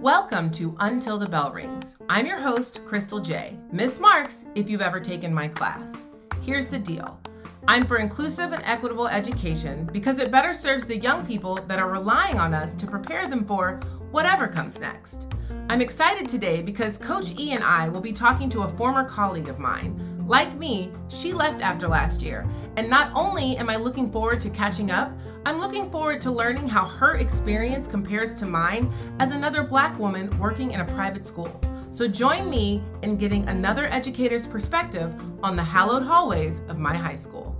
[0.00, 1.98] Welcome to Until the Bell Rings.
[2.08, 3.58] I'm your host, Crystal J.
[3.70, 6.06] Miss Marks, if you've ever taken my class.
[6.40, 7.20] Here's the deal
[7.66, 11.90] I'm for inclusive and equitable education because it better serves the young people that are
[11.90, 13.78] relying on us to prepare them for
[14.12, 15.26] whatever comes next.
[15.68, 19.50] I'm excited today because Coach E and I will be talking to a former colleague
[19.50, 20.17] of mine.
[20.28, 22.46] Like me, she left after last year,
[22.76, 25.10] and not only am I looking forward to catching up,
[25.46, 30.38] I'm looking forward to learning how her experience compares to mine as another Black woman
[30.38, 31.58] working in a private school.
[31.94, 37.16] So join me in getting another educator's perspective on the hallowed hallways of my high
[37.16, 37.57] school.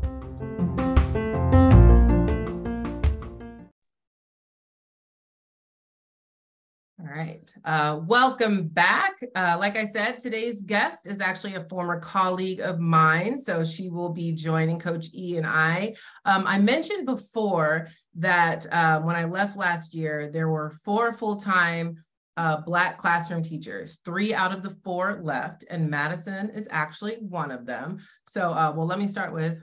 [7.18, 7.52] Right.
[7.64, 9.14] Uh, welcome back.
[9.34, 13.40] Uh, like I said, today's guest is actually a former colleague of mine.
[13.40, 15.94] So she will be joining Coach E and I.
[16.24, 21.36] Um, I mentioned before that uh, when I left last year, there were four full
[21.36, 21.96] time
[22.36, 23.98] uh, Black classroom teachers.
[24.04, 27.98] Three out of the four left, and Madison is actually one of them.
[28.28, 29.60] So, uh, well, let me start with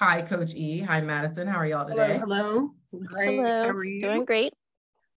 [0.00, 0.80] Hi, Coach E.
[0.80, 1.48] Hi, Madison.
[1.48, 2.18] How are y'all today?
[2.18, 2.72] Hello.
[2.92, 3.06] hello.
[3.06, 3.36] Great.
[3.36, 3.62] Hello.
[3.64, 4.00] How are you?
[4.02, 4.52] Doing great.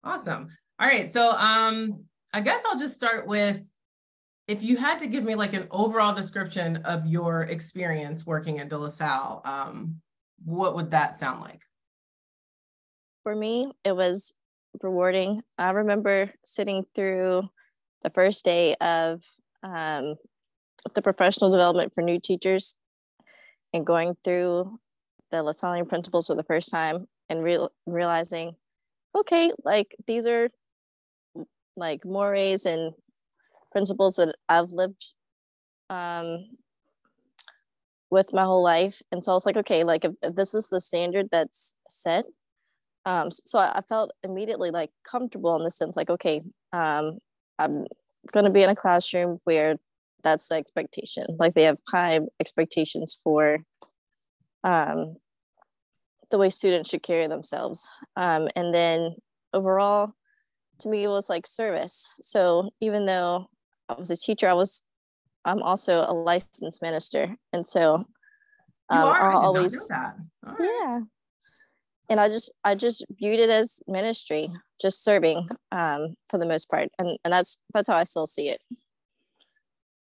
[0.02, 0.48] Awesome.
[0.80, 1.12] All right.
[1.12, 3.62] So um, I guess I'll just start with
[4.46, 8.70] if you had to give me like an overall description of your experience working at
[8.70, 10.00] De La Salle, um,
[10.44, 11.62] what would that sound like?
[13.24, 14.32] For me, it was
[14.82, 15.42] rewarding.
[15.58, 17.42] I remember sitting through
[18.02, 19.22] the first day of
[19.62, 20.14] um,
[20.94, 22.74] the professional development for new teachers
[23.74, 24.78] and going through
[25.30, 28.54] the LaSallian principles for the first time and real realizing,
[29.14, 30.48] okay, like these are
[31.78, 32.92] like mores and
[33.72, 35.14] principles that I've lived
[35.90, 36.46] um,
[38.10, 39.02] with my whole life.
[39.12, 42.24] And so I was like, okay, like if, if this is the standard that's set,
[43.04, 47.18] um, so I, I, felt immediately like comfortable in the sense like, okay, um,
[47.58, 47.86] I'm
[48.32, 49.76] going to be in a classroom where
[50.22, 51.26] that's the expectation.
[51.38, 53.60] Like they have high expectations for
[54.64, 55.16] um,
[56.30, 57.90] the way students should carry themselves.
[58.16, 59.14] Um, and then
[59.54, 60.12] overall,
[60.80, 62.12] to me, it was like service.
[62.20, 63.46] So even though
[63.88, 64.82] I was a teacher, I was
[65.44, 68.06] I'm also a licensed minister, and so um,
[68.90, 69.90] I'll always
[70.60, 71.00] yeah.
[72.10, 74.48] And I just I just viewed it as ministry,
[74.80, 78.48] just serving um, for the most part, and and that's that's how I still see
[78.48, 78.60] it.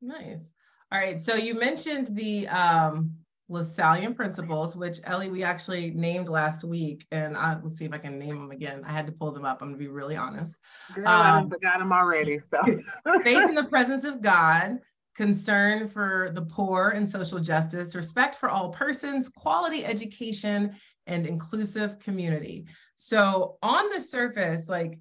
[0.01, 0.53] Nice.
[0.91, 1.21] All right.
[1.21, 3.13] So you mentioned the um,
[3.51, 7.05] LaSallian principles, which Ellie, we actually named last week.
[7.11, 8.81] And I, let's see if I can name them again.
[8.85, 9.61] I had to pull them up.
[9.61, 10.55] I'm going to be really honest.
[10.95, 12.39] Girl, um, I forgot them already.
[12.39, 12.61] So
[13.23, 14.79] faith in the presence of God,
[15.15, 20.73] concern for the poor and social justice, respect for all persons, quality education,
[21.05, 22.65] and inclusive community.
[22.95, 24.97] So on the surface, like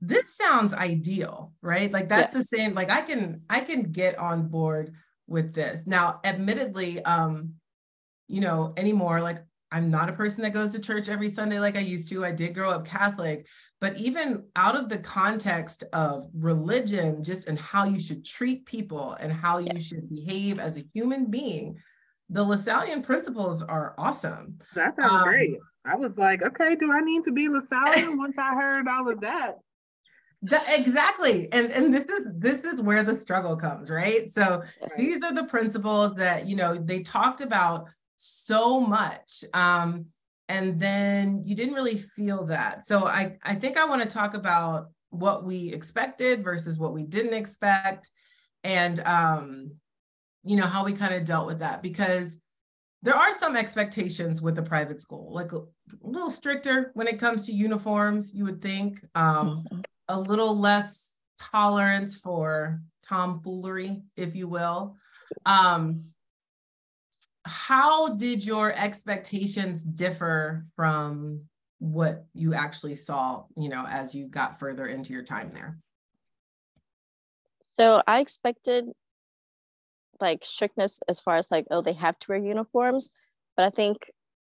[0.00, 1.92] this sounds ideal, right?
[1.92, 2.50] Like that's yes.
[2.50, 4.92] the same, like I can, I can get on board
[5.28, 5.86] with this.
[5.86, 7.54] Now, admittedly, um,
[8.28, 9.38] you know, anymore, like
[9.72, 12.24] I'm not a person that goes to church every Sunday like I used to.
[12.24, 13.46] I did grow up Catholic,
[13.80, 19.12] but even out of the context of religion, just and how you should treat people
[19.14, 21.76] and how you should behave as a human being,
[22.30, 24.58] the Lasallian principles are awesome.
[24.74, 25.58] That sounds um, great.
[25.84, 29.20] I was like, okay, do I need to be Lasallian once I heard all of
[29.20, 29.58] that?
[30.68, 34.96] exactly and and this is this is where the struggle comes right so yes.
[34.96, 40.06] these are the principles that you know they talked about so much um
[40.48, 44.34] and then you didn't really feel that so i i think i want to talk
[44.34, 48.10] about what we expected versus what we didn't expect
[48.64, 49.70] and um
[50.42, 52.38] you know how we kind of dealt with that because
[53.02, 55.60] there are some expectations with the private school like a,
[56.00, 61.12] little stricter when it comes to uniforms you would think um mm-hmm a little less
[61.38, 64.96] tolerance for tomfoolery, if you will.
[65.44, 66.04] Um,
[67.46, 71.42] how did your expectations differ from
[71.78, 75.78] what you actually saw, you know, as you got further into your time there?
[77.78, 78.86] So I expected
[80.20, 83.10] like strictness as far as like, oh, they have to wear uniforms.
[83.56, 84.10] But I think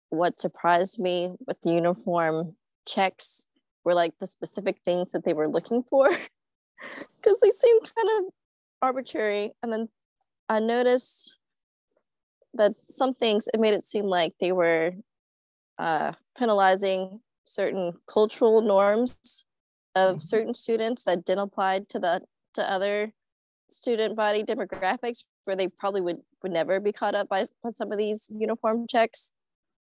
[0.10, 2.56] what surprised me with the uniform
[2.88, 3.48] checks
[3.84, 6.10] were like the specific things that they were looking for
[7.18, 8.34] because they seemed kind of
[8.82, 9.52] arbitrary.
[9.62, 9.90] And then
[10.48, 11.35] I noticed
[12.56, 14.94] that some things it made it seem like they were
[15.78, 19.46] uh, penalizing certain cultural norms
[19.96, 20.20] of mm-hmm.
[20.20, 22.22] certain students that didn't apply to the
[22.54, 23.14] to other
[23.70, 27.92] student body demographics where they probably would would never be caught up by, by some
[27.92, 29.34] of these uniform checks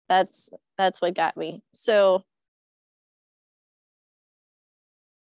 [0.10, 1.64] that's that's what got me.
[1.74, 2.24] So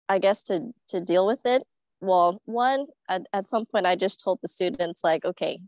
[0.09, 1.63] I guess to to deal with it,
[2.01, 5.59] well, one at, at some point I just told the students like, okay,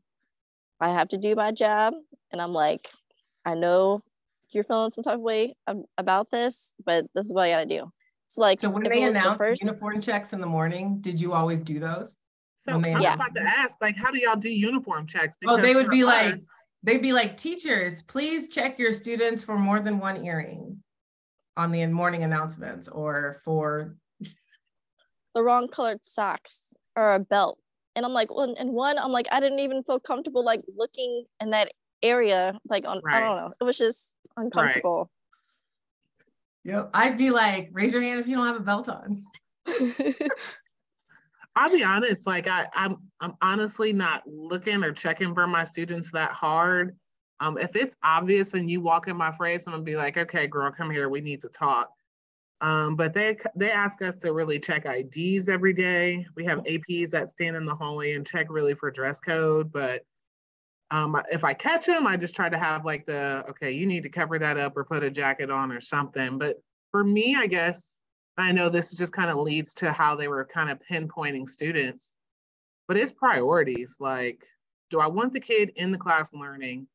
[0.84, 1.94] I have to do my job,
[2.34, 2.90] and I'm like,
[3.46, 4.04] I know
[4.50, 5.56] you're feeling some type of way
[5.98, 7.92] about this, but this is what I got to do.
[8.28, 11.32] So like, so when they announced the first, uniform checks in the morning, did you
[11.32, 12.20] always do those?
[12.64, 13.14] So I was yeah.
[13.14, 15.38] about to ask, like, how do y'all do uniform checks?
[15.40, 16.42] Because oh, they would be us, like,
[16.84, 20.84] they'd be like, teachers, please check your students for more than one earring
[21.56, 23.96] on the morning announcements or for
[25.34, 27.58] the wrong colored socks or a belt.
[27.96, 31.26] And I'm like, well, and one, I'm like, I didn't even feel comfortable like looking
[31.42, 33.16] in that area, like on, right.
[33.16, 33.54] I don't know.
[33.60, 35.10] It was just uncomfortable.
[36.66, 36.74] Right.
[36.76, 36.90] Yep.
[36.94, 39.24] I'd be like, raise your hand if you don't have a belt on.
[41.56, 46.10] I'll be honest, like I, I'm I'm honestly not looking or checking for my students
[46.12, 46.98] that hard.
[47.40, 50.48] Um, if it's obvious and you walk in my face, I'm gonna be like, okay,
[50.48, 51.92] girl, come here, we need to talk.
[52.64, 56.26] Um, but they they ask us to really check IDs every day.
[56.38, 59.70] We have APs that stand in the hallway and check really for dress code.
[59.70, 60.06] But
[60.90, 64.04] um, if I catch them, I just try to have like the okay, you need
[64.04, 66.38] to cover that up or put a jacket on or something.
[66.38, 66.56] But
[66.92, 68.00] for me, I guess
[68.38, 72.14] I know this just kind of leads to how they were kind of pinpointing students,
[72.88, 73.98] but it's priorities.
[74.00, 74.42] Like,
[74.90, 76.88] do I want the kid in the class learning,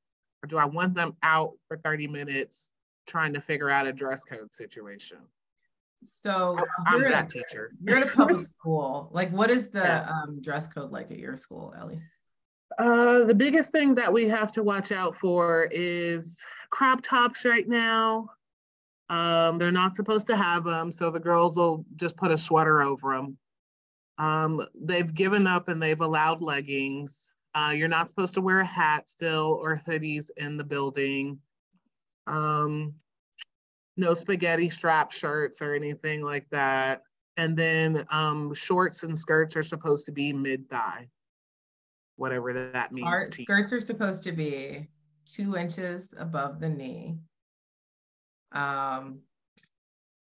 [0.42, 2.70] or do I want them out for 30 minutes
[3.06, 5.18] trying to figure out a dress code situation?
[6.22, 7.72] So I'm that a, teacher.
[7.82, 9.08] You're in a public school.
[9.12, 10.08] Like, what is the yeah.
[10.10, 12.00] um, dress code like at your school, Ellie?
[12.78, 17.68] Uh, the biggest thing that we have to watch out for is crop tops right
[17.68, 18.28] now.
[19.10, 22.82] Um, they're not supposed to have them, so the girls will just put a sweater
[22.82, 23.38] over them.
[24.18, 27.32] Um, they've given up and they've allowed leggings.
[27.54, 31.38] Uh, you're not supposed to wear a hat still or hoodies in the building.
[32.26, 32.94] Um,
[33.98, 37.02] no spaghetti strap shirts or anything like that.
[37.36, 41.08] And then um, shorts and skirts are supposed to be mid thigh,
[42.16, 43.06] whatever that means.
[43.06, 44.88] Our skirts are supposed to be
[45.26, 47.18] two inches above the knee.
[48.52, 49.20] Um,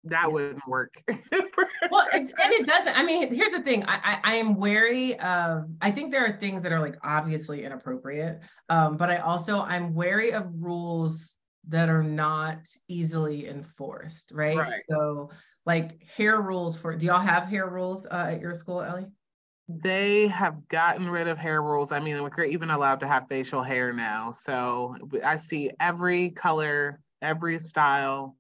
[0.05, 0.95] that wouldn't work.
[1.09, 2.99] well, it, and it doesn't.
[2.99, 3.85] I mean, here's the thing.
[3.87, 5.69] I, I, I am wary of.
[5.81, 9.95] I think there are things that are like obviously inappropriate, um, but I also I'm
[9.95, 11.32] wary of rules
[11.69, 14.33] that are not easily enforced.
[14.35, 14.57] Right.
[14.57, 14.81] right.
[14.91, 15.31] So,
[15.65, 16.97] like hair rules for.
[16.97, 19.07] Do y'all have hair rules uh, at your school, Ellie?
[19.69, 21.93] They have gotten rid of hair rules.
[21.93, 24.31] I mean, we're even allowed to have facial hair now.
[24.33, 28.37] So I see every color every style,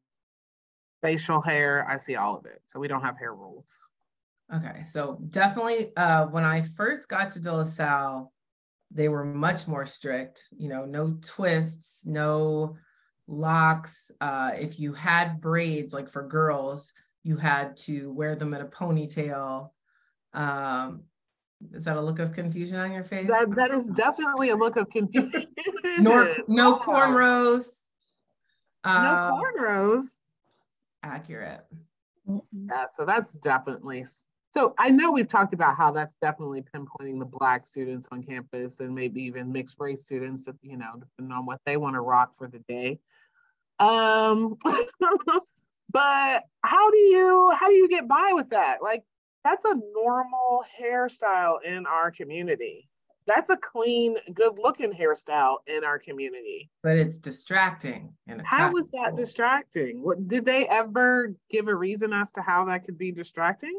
[1.00, 1.86] facial hair.
[1.88, 2.60] I see all of it.
[2.66, 3.88] So we don't have hair rules.
[4.54, 8.32] Okay, so definitely uh, when I first got to De La Salle,
[8.90, 10.42] they were much more strict.
[10.54, 12.76] You know, no twists, no
[13.32, 14.12] locks.
[14.20, 16.92] Uh, if you had braids, like for girls,
[17.24, 19.70] you had to wear them in a ponytail.
[20.34, 21.04] Um,
[21.72, 23.28] is that a look of confusion on your face?
[23.28, 25.46] That that is definitely a look of confusion.
[25.98, 27.66] no, no cornrows.
[28.84, 30.14] Uh, no cornrows.
[31.02, 31.64] Accurate.
[32.26, 34.04] Yeah, so that's definitely.
[34.54, 38.80] So I know we've talked about how that's definitely pinpointing the Black students on campus
[38.80, 42.36] and maybe even mixed race students, you know, depending on what they want to rock
[42.36, 43.00] for the day.
[43.78, 44.56] Um,
[45.90, 48.82] but how do you how do you get by with that?
[48.82, 49.04] Like
[49.44, 52.88] that's a normal hairstyle in our community
[53.26, 56.70] that's a clean, good looking hairstyle in our community.
[56.82, 58.14] But it's distracting.
[58.44, 60.02] How was that distracting?
[60.02, 63.78] What did they ever give a reason as to how that could be distracting?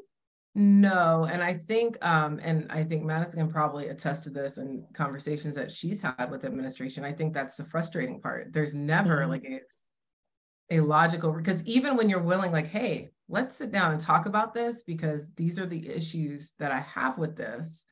[0.55, 4.85] No, and I think, um, and I think Madison can probably attest to this in
[4.93, 7.03] conversations that she's had with administration.
[7.03, 8.53] I think that's the frustrating part.
[8.53, 9.31] There's never mm-hmm.
[9.31, 9.61] like a
[10.69, 14.53] a logical because even when you're willing, like, hey, let's sit down and talk about
[14.53, 17.85] this because these are the issues that I have with this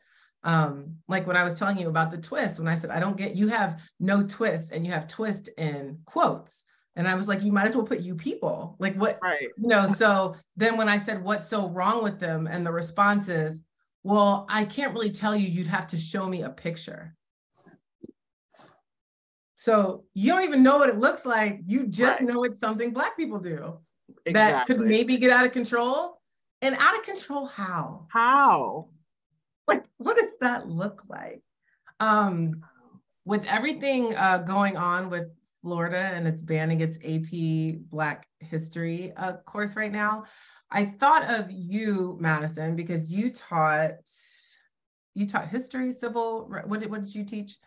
[0.43, 3.17] um like when i was telling you about the twist when i said i don't
[3.17, 7.43] get you have no twist and you have twist in quotes and i was like
[7.43, 9.41] you might as well put you people like what right.
[9.57, 12.47] you know so then when i said what's so wrong with them?
[12.47, 13.61] and the response is
[14.03, 17.15] well i can't really tell you you'd have to show me a picture
[19.61, 21.61] so you don't even know what it looks like.
[21.67, 22.27] You just right.
[22.27, 23.77] know it's something black people do
[24.25, 24.31] exactly.
[24.33, 26.19] that could maybe get out of control.
[26.63, 28.07] And out of control how?
[28.09, 28.87] How?
[29.67, 31.43] Like what does that look like?
[31.99, 32.63] Um
[33.23, 35.27] with everything uh, going on with
[35.61, 40.23] florida and it's banning its ap black history uh, course right now
[40.71, 43.91] i thought of you madison because you taught
[45.13, 47.57] you taught history civil what did, what did you teach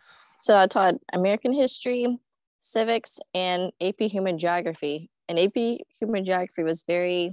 [0.45, 2.19] so i taught american history
[2.65, 5.09] civics and AP Human Geography.
[5.29, 7.27] And AP Human Geography was very,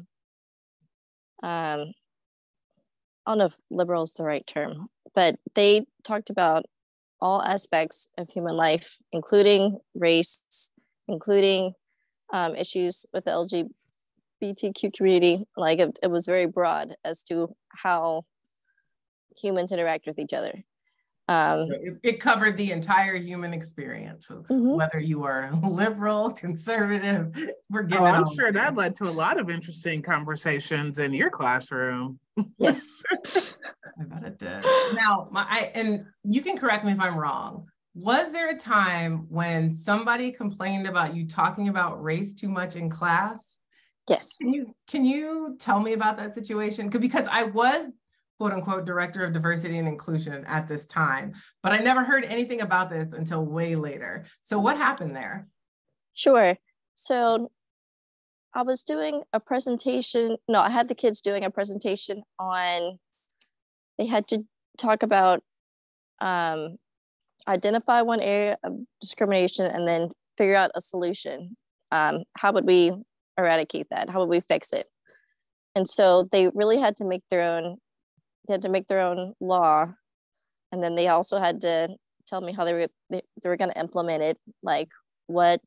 [1.43, 1.93] um,
[3.27, 6.67] I don't know if liberal is the right term, but they talked about
[7.21, 10.71] all aspects of human life, including race,
[11.09, 11.73] including
[12.33, 13.31] um, issues with the
[14.43, 15.45] LGBTQ community.
[15.57, 18.25] Like it, it was very broad as to how
[19.37, 20.63] humans interact with each other.
[21.33, 24.77] Um, it, it, covered the entire human experience, so mm-hmm.
[24.77, 27.35] whether you are liberal, conservative.
[27.71, 28.05] We're getting.
[28.05, 32.19] Oh, I'm sure that led to a lot of interesting conversations in your classroom.
[32.59, 33.03] Yes,
[33.99, 34.65] I bet it did.
[34.95, 37.67] Now, my I, and you can correct me if I'm wrong.
[37.95, 42.91] Was there a time when somebody complained about you talking about race too much in
[42.91, 43.59] class?
[44.09, 44.37] Yes.
[44.37, 46.89] Can you can you tell me about that situation?
[46.89, 47.89] Because I was
[48.43, 51.33] quote unquote director of diversity and inclusion at this time,
[51.63, 54.25] but I never heard anything about this until way later.
[54.43, 55.47] So what happened there?
[56.15, 56.57] Sure.
[56.97, 57.53] So
[58.53, 60.39] I was doing a presentation.
[60.49, 62.99] No, I had the kids doing a presentation on,
[63.97, 64.43] they had to
[64.77, 65.45] talk about
[66.21, 66.79] um,
[67.47, 71.57] identify one area of discrimination and then figure out a solution.
[71.93, 72.91] Um, how would we
[73.39, 74.11] eradicate that?
[74.11, 74.89] How would we fix it?
[75.77, 77.77] And so they really had to make their own
[78.47, 79.93] they had to make their own law.
[80.73, 81.97] And then they also had to
[82.27, 84.89] tell me how they were they, they were going to implement it like
[85.27, 85.61] what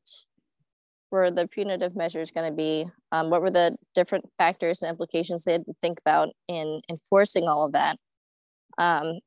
[1.10, 2.84] were the punitive measures going to be?
[3.12, 7.44] Um, what were the different factors and implications they had to think about in enforcing
[7.44, 7.96] all of that?
[8.78, 9.20] Um,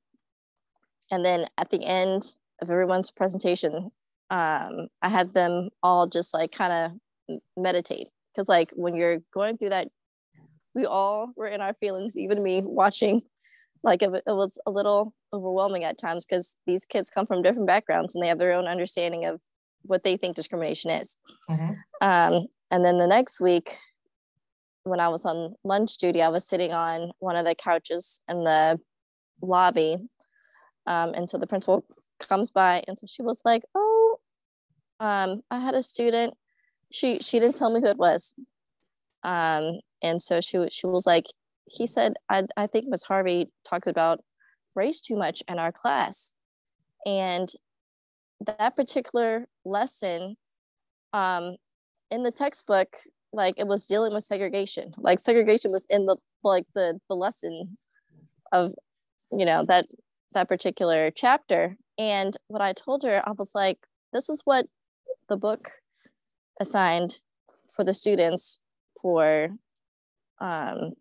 [1.11, 3.91] and then at the end of everyone's presentation
[4.31, 8.07] um, i had them all just like kind of meditate.
[8.33, 9.87] Because like when you're going through that
[10.75, 13.21] we all were in our feelings even me watching
[13.83, 17.67] like it, it was a little overwhelming at times because these kids come from different
[17.67, 19.39] backgrounds and they have their own understanding of
[19.83, 21.17] what they think discrimination is.
[21.49, 21.73] Mm-hmm.
[22.01, 23.75] Um, and then the next week,
[24.83, 28.43] when I was on lunch duty, I was sitting on one of the couches in
[28.43, 28.79] the
[29.41, 29.97] lobby
[30.85, 31.85] um, until the principal
[32.19, 32.83] comes by.
[32.87, 34.19] And so she was like, "Oh,
[34.99, 36.33] um, I had a student.
[36.91, 38.33] She she didn't tell me who it was,
[39.23, 41.27] um, and so she she was like,
[41.69, 43.03] he said, I, I think Ms.
[43.03, 44.21] Harvey talks about
[44.75, 46.33] race too much in our class.
[47.05, 47.49] And
[48.45, 50.35] that particular lesson
[51.13, 51.55] um,
[52.11, 52.97] in the textbook,
[53.31, 54.93] like it was dealing with segregation.
[54.97, 57.77] Like segregation was in the like the the lesson
[58.51, 58.73] of,
[59.31, 59.85] you know, that
[60.33, 61.77] that particular chapter.
[61.97, 63.77] And what I told her, I was like,
[64.13, 64.67] this is what
[65.27, 65.71] the book
[66.59, 67.19] assigned
[67.75, 68.59] for the students
[69.01, 69.49] for
[70.39, 70.93] um,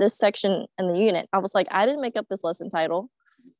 [0.00, 1.28] this section in the unit.
[1.32, 3.10] I was like, I didn't make up this lesson title.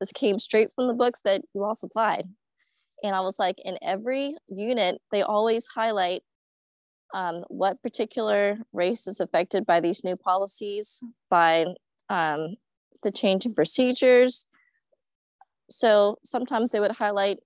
[0.01, 2.27] This came straight from the books that you all supplied.
[3.03, 6.23] And I was like, in every unit, they always highlight
[7.15, 11.67] um, what particular race is affected by these new policies, by
[12.09, 12.57] um,
[13.03, 14.47] the change in procedures.
[15.71, 17.39] So sometimes they would highlight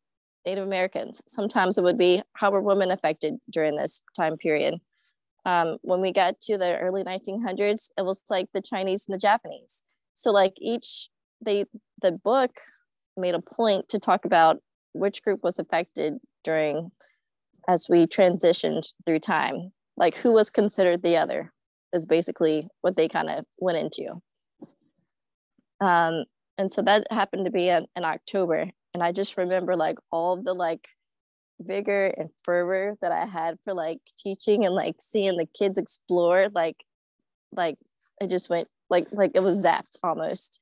[0.44, 1.22] Native Americans.
[1.26, 4.80] Sometimes it would be how were women affected during this time period
[5.44, 9.18] um, when we got to the early 1900s, it was like the Chinese and the
[9.18, 9.84] Japanese.
[10.14, 11.08] So like each,
[11.44, 11.64] they,
[12.00, 12.60] the book
[13.16, 14.58] made a point to talk about
[14.92, 16.90] which group was affected during,
[17.68, 21.52] as we transitioned through time, like who was considered the other
[21.92, 24.20] is basically what they kind of went into.
[25.80, 26.24] Um,
[26.58, 28.70] and so that happened to be in, in October.
[28.94, 30.88] And I just remember like all the like
[31.61, 36.49] vigor and fervor that I had for like teaching and like seeing the kids explore,
[36.54, 36.76] like,
[37.52, 37.76] like
[38.20, 40.61] it just went like like it was zapped almost.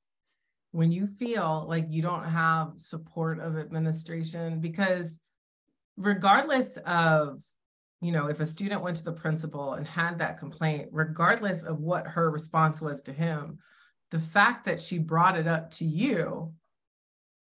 [0.71, 5.21] When you feel like you don't have support of administration, because
[5.97, 7.41] regardless of
[8.01, 11.79] you know, if a student went to the principal and had that complaint, regardless of
[11.79, 13.59] what her response was to him,
[14.11, 16.53] the fact that she brought it up to you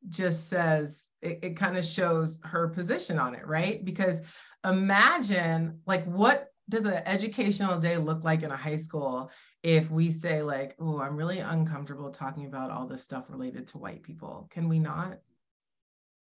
[0.08, 3.84] just says it, it kind of shows her position on it, right?
[3.84, 4.22] Because
[4.64, 9.30] imagine like what does an educational day look like in a high school
[9.62, 13.78] if we say like, oh, I'm really uncomfortable talking about all this stuff related to
[13.78, 14.48] white people?
[14.50, 15.18] Can we not?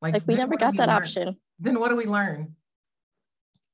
[0.00, 0.96] Like, like we never got that learn?
[0.96, 1.36] option.
[1.58, 2.54] Then what do we learn?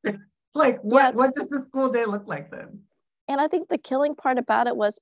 [0.54, 1.10] like what yeah.
[1.10, 2.80] what does the school day look like then?
[3.28, 4.98] And I think the killing part about it was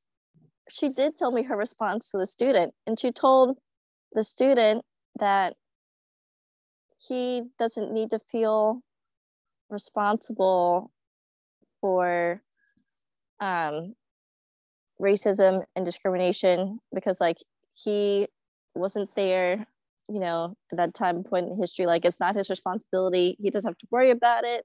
[0.69, 3.59] she did tell me her response to the student and she told
[4.13, 4.85] the student
[5.19, 5.55] that
[7.07, 8.81] he doesn't need to feel
[9.71, 10.91] responsible
[11.81, 12.43] for
[13.41, 13.95] um,
[15.01, 17.39] racism and discrimination because like
[17.75, 18.29] he
[18.75, 19.67] wasn't there
[20.13, 23.37] you know, at that time point in history, like it's not his responsibility.
[23.41, 24.65] He doesn't have to worry about it.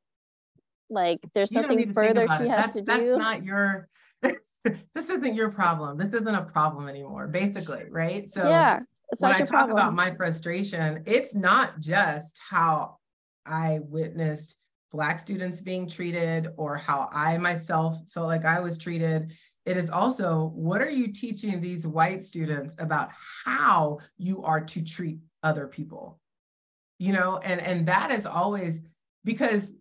[0.89, 2.50] Like there's You nothing need to think further he it.
[2.50, 3.17] has That's, to that's do.
[3.17, 3.88] not your,
[4.22, 5.98] this isn't your problem.
[5.98, 8.32] This isn't a problem anymore, basically, right?
[8.32, 8.79] So yeah,
[9.12, 9.78] it's when I talk problem.
[9.78, 12.98] about my frustration, it's not just how
[13.46, 14.58] I witnessed
[14.92, 19.32] Black students being treated or how I myself felt like I was treated.
[19.66, 23.10] It is also what are you teaching these white students about
[23.46, 26.20] how you are to treat other people?
[27.00, 28.84] You know, and and that is always
[29.24, 29.74] because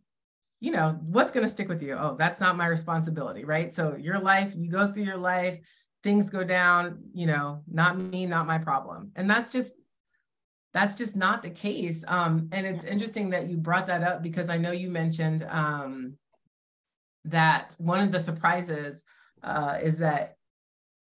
[0.61, 3.95] you know what's going to stick with you oh that's not my responsibility right so
[3.95, 5.61] your life you go through your life
[6.07, 9.11] things go down you know not me not my problem.
[9.17, 9.75] And that's just
[10.73, 12.05] that's just not the case.
[12.07, 16.15] Um, and it's interesting that you brought that up because i know you mentioned um,
[17.25, 19.05] that one of the surprises
[19.43, 20.37] uh, is that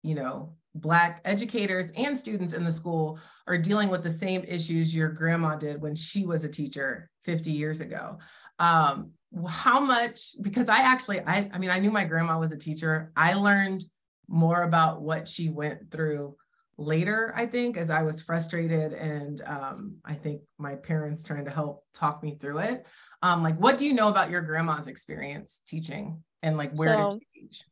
[0.02, 4.94] you know black educators and students in the school are dealing with the same issues
[4.94, 8.18] your grandma did when she was a teacher 50 years ago.
[8.58, 9.12] Um,
[9.48, 13.12] how much because i actually I, I mean i knew my grandma was a teacher.
[13.16, 13.84] I learned
[14.30, 16.34] more about what she went through
[16.78, 21.50] later i think as i was frustrated and um, i think my parents trying to
[21.50, 22.86] help talk me through it
[23.22, 27.12] um, like what do you know about your grandma's experience teaching and like where So-
[27.12, 27.64] did she teach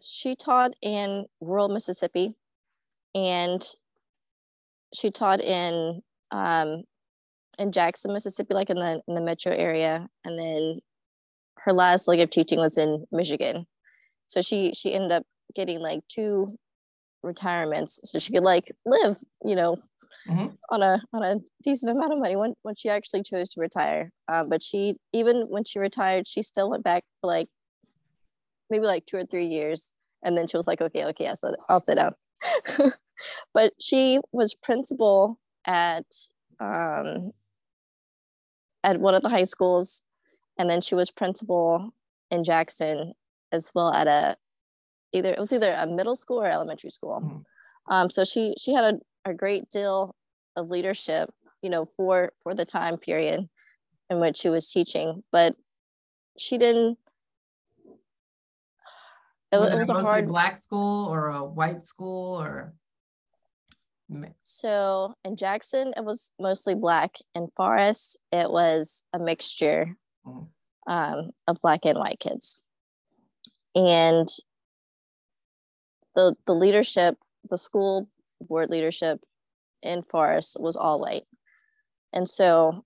[0.00, 2.36] she taught in rural Mississippi
[3.16, 3.64] and
[4.94, 6.84] she taught in um,
[7.58, 10.08] in Jackson, Mississippi, like in the in the metro area.
[10.24, 10.80] And then
[11.58, 13.66] her last leg of teaching was in Michigan.
[14.28, 16.56] So she she ended up getting like two
[17.22, 19.76] retirements so she could like live, you know,
[20.28, 20.56] Mhm.
[20.70, 24.12] on a on a decent amount of money when when she actually chose to retire.
[24.28, 27.48] Um, but she even when she retired, she still went back for like
[28.70, 29.94] maybe like two or three years.
[30.22, 32.14] And then she was like, okay, okay, I'll sit, I'll sit down.
[33.54, 36.04] but she was principal at
[36.60, 37.32] um,
[38.84, 40.02] at one of the high schools,
[40.58, 41.94] and then she was principal
[42.30, 43.14] in Jackson
[43.52, 44.36] as well at a
[45.12, 47.20] either it was either a middle school or elementary school.
[47.20, 47.44] Mhm.
[47.90, 50.14] Um, so she she had a, a great deal
[50.56, 51.30] of leadership,
[51.62, 53.48] you know, for for the time period
[54.10, 55.54] in which she was teaching, but
[56.36, 56.98] she didn't.
[59.50, 62.74] It, was it, was a hard black school or a white school or
[64.42, 67.16] So in Jackson, it was mostly black.
[67.34, 70.48] In Forest, it was a mixture Mhm.
[70.86, 72.60] um, of black and white kids.
[73.78, 74.28] And
[76.16, 77.16] the the leadership,
[77.48, 78.08] the school
[78.40, 79.20] board leadership
[79.82, 81.24] in Forest was all white.
[82.12, 82.84] And so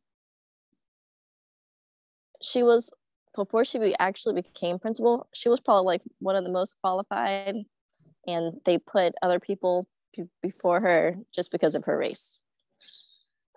[2.42, 2.92] she was
[3.34, 7.56] before she be, actually became principal, she was probably like one of the most qualified
[8.26, 12.38] and they put other people be- before her just because of her race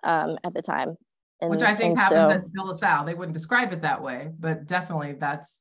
[0.02, 0.96] um, at the time.
[1.42, 3.04] And, which I think happens so, at De La Salle.
[3.04, 5.60] They wouldn't describe it that way, but definitely that's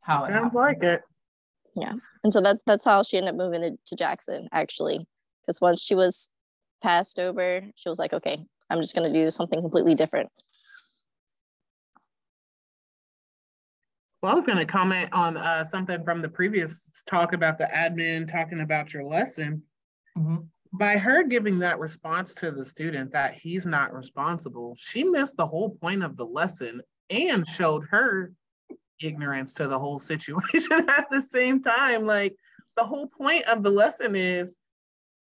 [0.00, 0.54] how it Sounds happens.
[0.54, 1.02] like it.
[2.24, 5.06] And so that that's how she ended up moving to, to Jackson actually,
[5.42, 6.30] because once she was
[6.82, 10.30] passed over, she was like, okay, I'm just gonna do something completely different.
[14.22, 17.64] Well, I was going to comment on uh, something from the previous talk about the
[17.64, 19.62] admin talking about your lesson.
[20.16, 20.46] Mhm.
[20.72, 25.46] By her giving that response to the student that he's not responsible, she missed the
[25.46, 28.32] whole point of the lesson and showed her
[29.00, 32.06] ignorance to the whole situation at the same time.
[32.06, 32.36] Like
[32.76, 34.56] the whole point of the lesson is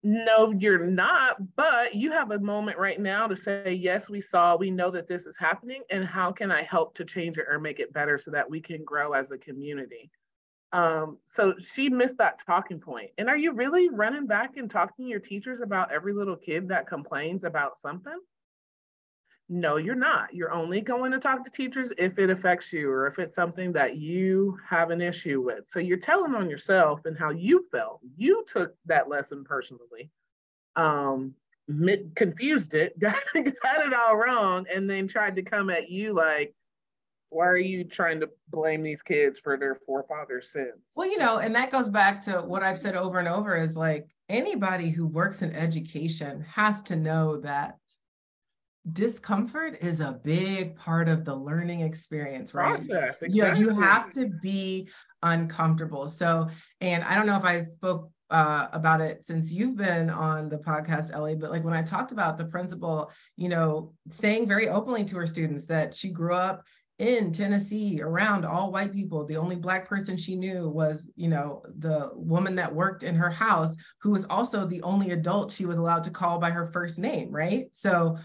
[0.07, 4.55] no, you're not, but you have a moment right now to say, yes, we saw,
[4.55, 7.59] we know that this is happening, and how can I help to change it or
[7.59, 10.11] make it better so that we can grow as a community?
[10.75, 13.13] Um, so she missed that talking point.
[13.17, 16.69] And are you really running back and talking to your teachers about every little kid
[16.69, 18.19] that complains about something?
[19.49, 20.35] No, you're not.
[20.35, 23.73] You're only going to talk to teachers if it affects you or if it's something
[23.73, 25.69] that you have an issue with.
[25.69, 28.01] So you're telling on yourself and how you felt.
[28.17, 30.11] You took that lesson personally,
[30.77, 31.35] um,
[32.15, 36.55] confused it, got, got it all wrong, and then tried to come at you like,
[37.29, 40.81] why are you trying to blame these kids for their forefathers' sins?
[40.95, 43.77] Well, you know, and that goes back to what I've said over and over is
[43.77, 47.77] like anybody who works in education has to know that
[48.93, 52.73] discomfort is a big part of the learning experience, right?
[52.73, 54.89] Process, Yeah, you have to be
[55.23, 56.09] uncomfortable.
[56.09, 56.49] So,
[56.81, 60.59] and I don't know if I spoke uh, about it since you've been on the
[60.59, 65.05] podcast, Ellie, but like when I talked about the principal, you know, saying very openly
[65.05, 66.65] to her students that she grew up
[66.99, 69.27] in Tennessee around all white people.
[69.27, 73.31] The only black person she knew was, you know, the woman that worked in her
[73.31, 76.99] house, who was also the only adult she was allowed to call by her first
[76.99, 77.67] name, right?
[77.73, 78.17] So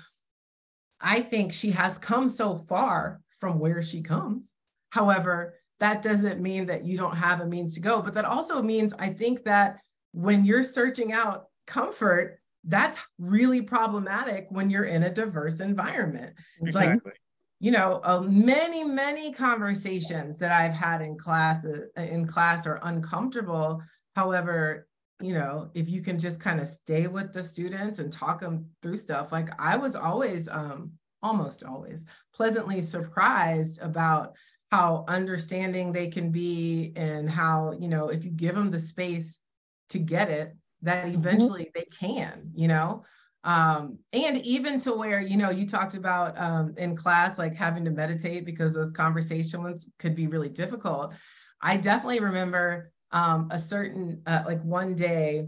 [1.02, 4.56] I think she has come so far from where she comes.
[4.90, 8.62] However, that doesn't mean that you don't have a means to go, but that also
[8.62, 9.80] means I think that
[10.12, 16.34] when you're searching out comfort, that's really problematic when you're in a diverse environment.
[16.62, 17.00] Exactly.
[17.06, 17.20] Like
[17.62, 22.80] you know, uh, many, many conversations that I've had in class uh, in class are
[22.84, 23.82] uncomfortable.
[24.16, 24.88] However,
[25.21, 28.65] you know, if you can just kind of stay with the students and talk them
[28.82, 34.34] through stuff, like I was always, um, almost always pleasantly surprised about
[34.71, 39.39] how understanding they can be and how, you know, if you give them the space
[39.89, 41.15] to get it, that mm-hmm.
[41.15, 41.79] eventually mm-hmm.
[41.79, 43.03] they can, you know
[43.45, 47.86] um and even to where you know you talked about um in class like having
[47.86, 51.13] to meditate because those conversations could be really difficult
[51.62, 55.48] i definitely remember um a certain uh, like one day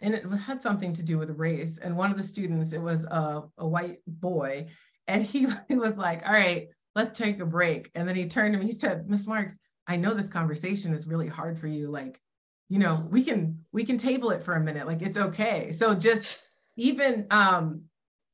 [0.00, 3.04] and it had something to do with race and one of the students it was
[3.04, 4.66] a, a white boy
[5.06, 8.52] and he, he was like all right let's take a break and then he turned
[8.52, 11.88] to me he said miss marks i know this conversation is really hard for you
[11.88, 12.20] like
[12.68, 15.94] you know we can we can table it for a minute like it's okay so
[15.94, 16.42] just
[16.76, 17.82] even um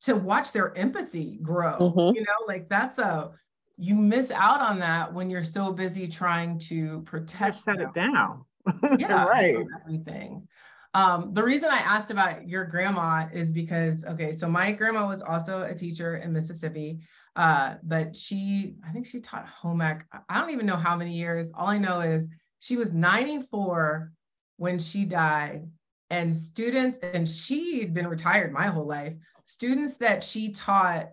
[0.00, 2.14] to watch their empathy grow mm-hmm.
[2.14, 3.30] you know like that's a
[3.78, 7.92] you miss out on that when you're so busy trying to protect Just set it
[7.94, 8.44] down
[8.98, 10.46] yeah right everything
[10.94, 15.20] um, the reason I asked about your grandma is because, okay, so my grandma was
[15.20, 17.00] also a teacher in Mississippi,
[17.36, 20.06] uh, but she, I think she taught home ec.
[20.30, 21.52] I don't even know how many years.
[21.54, 24.10] All I know is she was 94
[24.56, 25.68] when she died
[26.08, 31.08] and students and she'd been retired my whole life students that she taught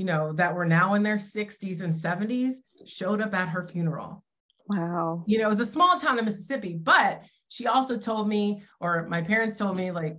[0.00, 2.54] you know that were now in their 60s and 70s
[2.86, 4.24] showed up at her funeral
[4.66, 8.62] wow you know it was a small town in mississippi but she also told me
[8.80, 10.16] or my parents told me like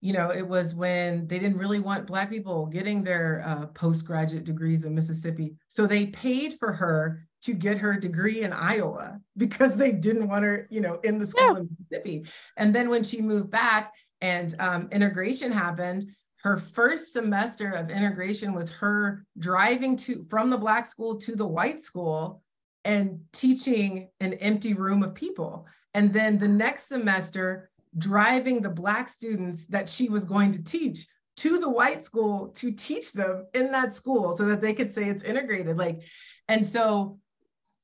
[0.00, 4.44] you know it was when they didn't really want black people getting their uh, postgraduate
[4.44, 9.76] degrees in mississippi so they paid for her to get her degree in Iowa because
[9.76, 11.58] they didn't want her, you know, in the school yeah.
[11.58, 12.24] in Mississippi.
[12.56, 13.92] And then when she moved back
[14.22, 16.06] and um, integration happened,
[16.44, 21.46] her first semester of integration was her driving to from the black school to the
[21.46, 22.42] white school
[22.84, 25.66] and teaching an empty room of people.
[25.94, 31.06] And then the next semester, driving the black students that she was going to teach
[31.38, 35.08] to the white school to teach them in that school so that they could say
[35.08, 36.00] it's integrated like
[36.48, 37.18] and so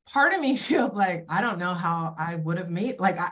[0.07, 3.31] part of me feels like I don't know how I would have made like I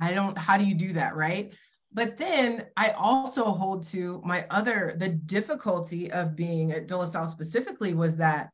[0.00, 1.54] I don't how do you do that, right?
[1.92, 7.06] But then I also hold to my other the difficulty of being at De La
[7.06, 8.50] Salle specifically was that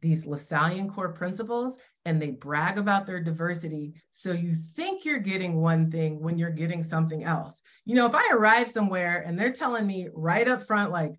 [0.00, 3.94] these Lasallian core principles and they brag about their diversity.
[4.10, 7.62] So you think you're getting one thing when you're getting something else.
[7.84, 11.12] You know, if I arrive somewhere and they're telling me right up front, like,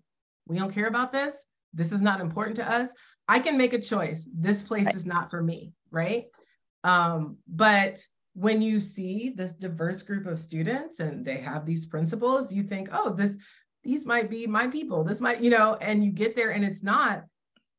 [0.46, 2.92] we don't care about this, this is not important to us,
[3.26, 4.28] I can make a choice.
[4.34, 4.94] This place right.
[4.94, 6.24] is not for me, right?
[6.84, 12.52] Um, but when you see this diverse group of students and they have these principles,
[12.52, 13.38] you think, oh, this
[13.82, 15.04] these might be my people.
[15.04, 17.24] This might, you know, and you get there and it's not.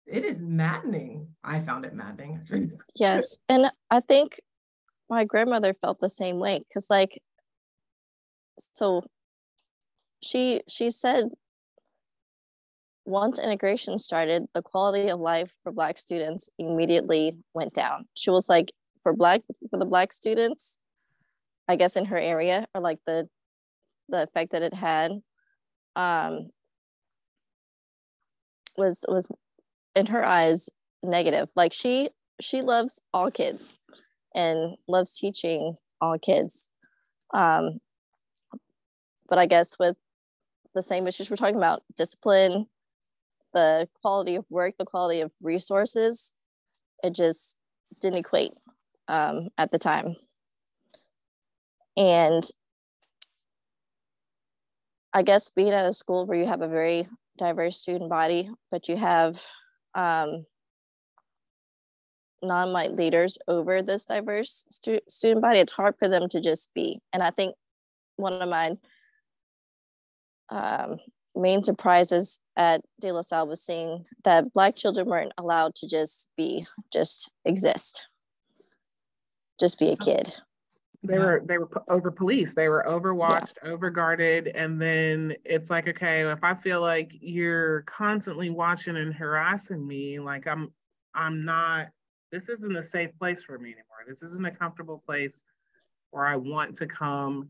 [0.06, 1.28] It is maddening.
[1.44, 2.42] I found it maddening.
[2.50, 4.40] Mm, yes, and I think
[5.10, 7.22] my grandmother felt the same way because, like,
[8.74, 9.04] so
[10.22, 11.30] she she said
[13.06, 18.08] once integration started, the quality of life for Black students immediately went down.
[18.16, 18.72] She was like,
[19.06, 20.80] for Black for the Black students,
[21.68, 23.30] I guess in her area, or like the
[24.10, 25.12] the effect that it had,
[25.96, 26.50] um,
[28.76, 29.32] was was
[29.96, 30.70] in her eyes
[31.04, 31.50] negative.
[31.56, 32.10] Like she
[32.42, 33.78] she loves all kids,
[34.34, 36.72] and loves teaching all kids.
[37.32, 37.80] Um,
[39.30, 39.98] but I guess with
[40.74, 42.66] the same issues we're talking about, discipline,
[43.54, 46.34] the quality of work, the quality of resources,
[47.04, 47.56] it just
[48.02, 48.52] didn't equate
[49.08, 50.16] um, at the time.
[51.98, 52.44] And
[55.14, 58.90] I guess being at a school where you have a very diverse student body, but
[58.90, 59.42] you have
[59.94, 60.46] um,
[62.42, 67.00] non-white leaders over this diverse stu- student body, it's hard for them to just be.
[67.14, 67.56] And I think
[68.18, 68.78] one of my
[70.50, 70.98] um,
[71.36, 76.30] main surprises at De La Salle was seeing that Black children weren't allowed to just
[76.38, 78.08] be, just exist,
[79.60, 80.34] just be a kid.
[81.04, 82.56] They were they were over policed.
[82.56, 83.70] They were overwatched, yeah.
[83.70, 89.86] overguarded, and then it's like, okay, if I feel like you're constantly watching and harassing
[89.86, 90.74] me, like I'm
[91.14, 91.88] I'm not,
[92.32, 94.04] this isn't a safe place for me anymore.
[94.08, 95.44] This isn't a comfortable place
[96.12, 97.50] where I want to come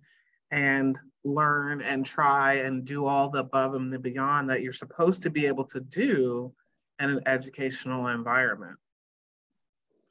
[0.52, 5.24] and learn and try and do all the above and the beyond that you're supposed
[5.24, 6.54] to be able to do
[7.00, 8.78] in an educational environment.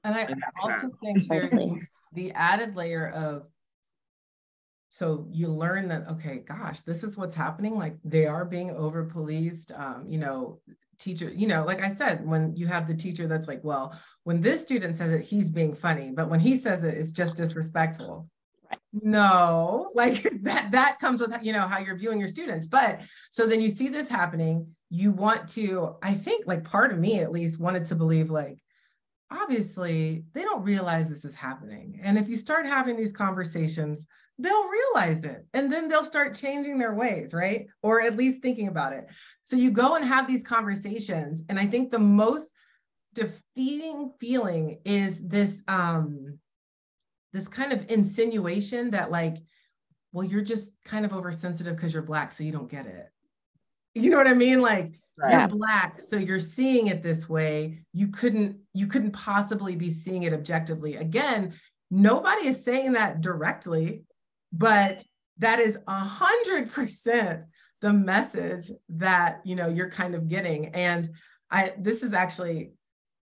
[0.04, 1.50] And I and also think there's
[2.12, 3.46] the added layer of
[4.90, 7.76] so you learn that okay gosh this is what's happening.
[7.76, 10.60] Like they are being over policed um, you know
[10.96, 14.40] teacher you know like i said when you have the teacher that's like well when
[14.40, 16.12] this student says it he's being funny.
[16.14, 18.28] But when he says it it's just disrespectful.
[18.92, 22.66] No like that that comes with you know how you're viewing your students.
[22.66, 23.00] But
[23.32, 24.68] so then you see this happening.
[24.90, 28.58] You want to i think like part of me at least wanted to believe like
[29.34, 32.00] obviously they don't realize this is happening.
[32.02, 34.06] And if you start having these conversations
[34.38, 37.66] they'll realize it and then they'll start changing their ways right?
[37.82, 39.06] Or at least thinking about it.
[39.44, 42.52] So you go and have these conversations and i think the most
[43.14, 46.38] defeating feeling is this um
[47.32, 49.36] this kind of insinuation that like
[50.12, 53.08] well you're just kind of oversensitive because you're black so you don't get it.
[53.94, 54.60] You know what i mean?
[54.60, 55.38] Like right.
[55.38, 57.78] you're black so you're seeing it this way.
[57.92, 60.96] You couldn't you couldn't possibly be seeing it objectively.
[60.96, 61.54] Again
[61.90, 64.02] nobody is saying that directly
[64.52, 65.04] but
[65.38, 67.44] that is a hundred percent
[67.80, 70.68] the message that you know you're kind of getting.
[70.68, 71.08] And
[71.50, 72.72] i this is actually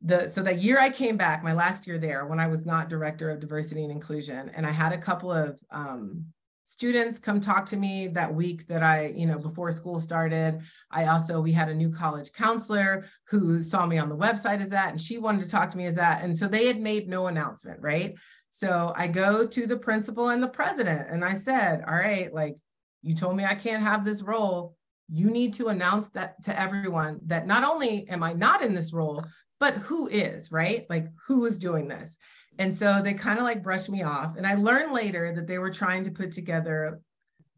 [0.01, 2.89] the so that year I came back, my last year there, when I was not
[2.89, 6.25] director of diversity and inclusion, and I had a couple of um,
[6.71, 10.62] students come talk to me that week that I, you know, before school started.
[10.89, 14.69] I also we had a new college counselor who saw me on the website as
[14.69, 17.10] that, and she wanted to talk to me as that, and so they had made
[17.10, 18.15] no announcement, right?
[18.51, 22.55] So I go to the principal and the president, and I said, "All right, like
[23.01, 24.77] you told me I can't have this role."
[25.13, 28.93] You need to announce that to everyone that not only am I not in this
[28.93, 29.21] role,
[29.60, 30.86] but who is, right?
[30.89, 32.17] Like who is doing this?
[32.59, 34.37] And so they kind of like brushed me off.
[34.37, 36.99] And I learned later that they were trying to put together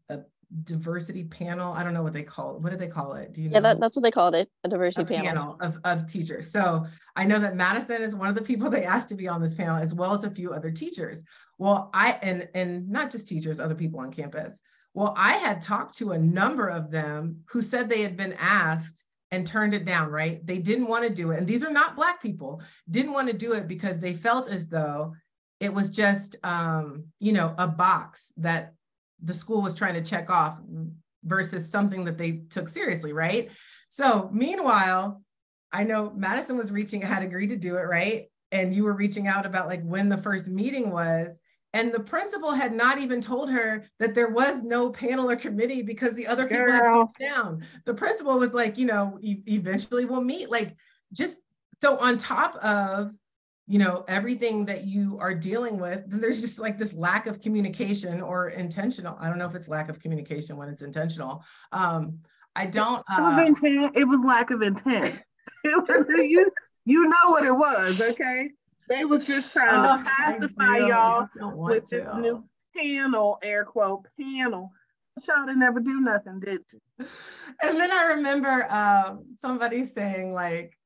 [0.08, 0.20] a
[0.62, 1.72] diversity panel.
[1.72, 2.62] I don't know what they call it.
[2.62, 3.32] What do they call it?
[3.32, 3.54] Do you know?
[3.54, 5.26] Yeah, that, that's what they called it, a diversity a panel.
[5.26, 6.50] panel of, of teachers.
[6.50, 9.42] So I know that Madison is one of the people they asked to be on
[9.42, 11.24] this panel, as well as a few other teachers.
[11.58, 14.60] Well, I and and not just teachers, other people on campus.
[14.94, 19.04] Well, I had talked to a number of them who said they had been asked
[19.34, 20.44] and turned it down, right?
[20.46, 21.38] They didn't want to do it.
[21.38, 24.68] And these are not Black people, didn't want to do it because they felt as
[24.68, 25.14] though
[25.58, 28.74] it was just, um, you know, a box that
[29.22, 30.60] the school was trying to check off
[31.24, 33.50] versus something that they took seriously, right?
[33.88, 35.22] So, meanwhile,
[35.72, 38.26] I know Madison was reaching, had agreed to do it, right?
[38.52, 41.40] And you were reaching out about like when the first meeting was.
[41.74, 45.82] And the principal had not even told her that there was no panel or committee
[45.82, 46.72] because the other people Girl.
[46.72, 47.66] had talked down.
[47.84, 50.50] The principal was like, you know, e- eventually we'll meet.
[50.50, 50.76] Like,
[51.12, 51.36] just
[51.82, 53.12] so on top of,
[53.66, 57.42] you know, everything that you are dealing with, then there's just like this lack of
[57.42, 59.18] communication or intentional.
[59.20, 61.44] I don't know if it's lack of communication when it's intentional.
[61.72, 62.20] Um,
[62.54, 63.04] I don't.
[63.10, 63.96] Uh, it was intent.
[63.96, 65.20] It was lack of intent.
[65.64, 66.52] you,
[66.84, 68.50] you know what it was, okay?
[68.88, 71.96] They was just trying oh, to pacify y'all with to.
[71.96, 72.44] this new
[72.76, 74.72] panel, air quote panel.
[75.26, 77.06] Y'all didn't never do nothing, did you?
[77.62, 80.76] And then I remember um, somebody saying like,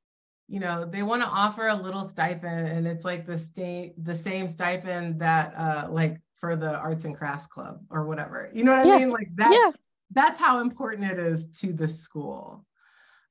[0.49, 4.15] you know, they want to offer a little stipend, and it's like the state, the
[4.15, 8.51] same stipend that uh, like for the arts and crafts club or whatever.
[8.55, 8.95] You know what yeah.
[8.95, 9.11] I mean?
[9.11, 9.71] Like that's yeah.
[10.13, 12.65] that's how important it is to the school.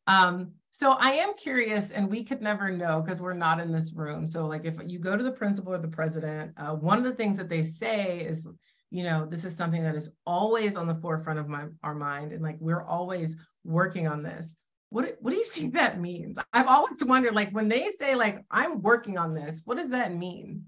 [0.05, 3.93] Um, so I am curious, and we could never know because we're not in this
[3.93, 4.27] room.
[4.27, 7.15] So, like, if you go to the principal or the president, uh, one of the
[7.15, 8.47] things that they say is,
[8.91, 12.31] you know, this is something that is always on the forefront of my our mind,
[12.31, 14.55] and like we're always working on this.
[14.89, 16.37] What what do you think that means?
[16.53, 20.13] I've always wondered, like, when they say like I'm working on this, what does that
[20.13, 20.65] mean?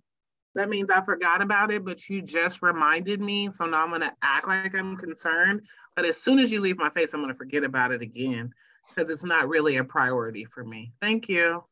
[0.55, 3.51] That means I forgot about it, but you just reminded me.
[3.51, 5.61] So now I'm gonna act like I'm concerned.
[5.95, 8.51] But as soon as you leave my face, I'm gonna forget about it again
[8.89, 10.93] because it's not really a priority for me.
[11.01, 11.63] Thank you.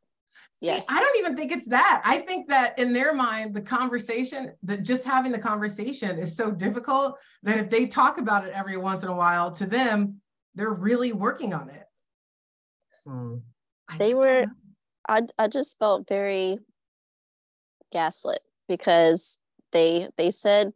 [0.59, 0.87] Yes.
[0.87, 2.01] See, I don't even think it's that.
[2.03, 6.49] I think that in their mind, the conversation, that just having the conversation is so
[6.49, 10.19] difficult that if they talk about it every once in a while, to them,
[10.55, 11.83] they're really working on it.
[13.05, 13.35] Hmm.
[13.99, 14.45] They were,
[15.07, 16.57] I, I just felt very
[17.91, 19.39] gaslit because
[19.71, 20.71] they they said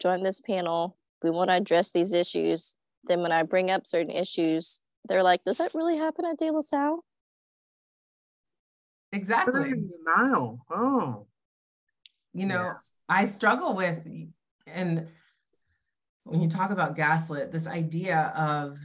[0.00, 4.10] join this panel we want to address these issues then when i bring up certain
[4.10, 7.04] issues they're like, does that really happen at De La Salle?
[9.12, 9.72] Exactly.
[9.72, 10.64] Denial.
[10.70, 11.26] Oh.
[12.34, 12.94] You know, yes.
[13.08, 14.06] I struggle with,
[14.66, 15.08] and
[16.24, 18.78] when you talk about gaslit, this idea of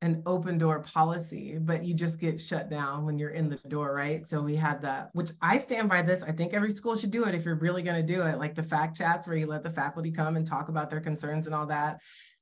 [0.00, 3.92] an open door policy, but you just get shut down when you're in the door,
[3.92, 4.28] right?
[4.28, 6.22] So we had that, which I stand by this.
[6.22, 8.54] I think every school should do it if you're really going to do it, like
[8.54, 11.54] the fact chats where you let the faculty come and talk about their concerns and
[11.54, 11.98] all that.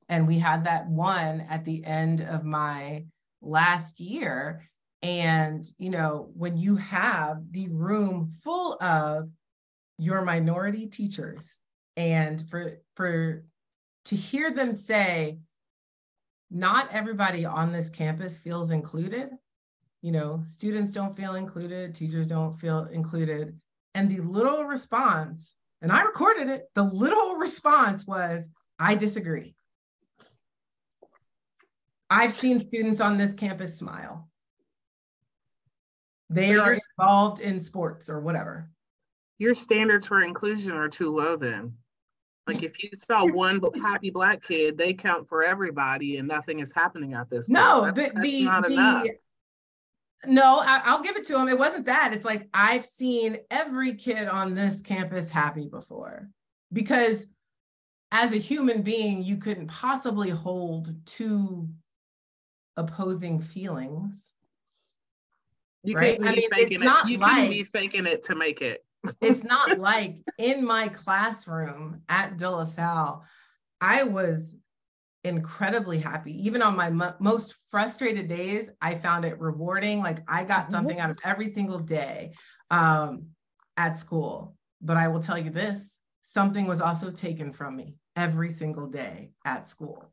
[0.09, 3.05] And we had that one at the end of my
[3.43, 4.69] last year.
[5.03, 9.29] And, you know, when you have the room full of
[9.99, 11.59] your minority teachers
[11.97, 13.45] and for, for,
[14.07, 15.39] to hear them say,
[16.51, 19.31] not everybody on this campus feels included.
[20.03, 23.59] You know, students don't feel included, teachers don't feel included.
[23.95, 29.56] And the little response, and I recorded it, the little response was, I disagree.
[32.09, 34.29] I've seen students on this campus smile.
[36.31, 38.69] They are involved in sports or whatever.
[39.39, 41.75] Your standards for inclusion are too low then.
[42.47, 46.73] Like if you saw one happy black kid, they count for everybody, and nothing is
[46.73, 47.49] happening at this.
[47.49, 49.05] No, that's, the that's the, not the enough.
[50.27, 51.49] no, I, will give it to him.
[51.49, 52.13] It wasn't that.
[52.13, 56.29] It's like I've seen every kid on this campus happy before,
[56.73, 57.27] because
[58.13, 61.69] as a human being, you couldn't possibly hold two
[62.77, 64.33] opposing feelings.
[65.83, 66.19] You right?
[66.23, 66.85] I mean, it's it.
[66.85, 68.85] not you like, be faking it to make it
[69.21, 73.25] it's not like in my classroom at De La Salle,
[73.81, 74.57] I was
[75.25, 76.47] incredibly happy.
[76.47, 80.01] Even on my mo- most frustrated days, I found it rewarding.
[80.01, 82.33] Like I got something out of every single day
[82.71, 83.27] um,
[83.77, 84.57] at school.
[84.81, 89.31] But I will tell you this something was also taken from me every single day
[89.45, 90.13] at school,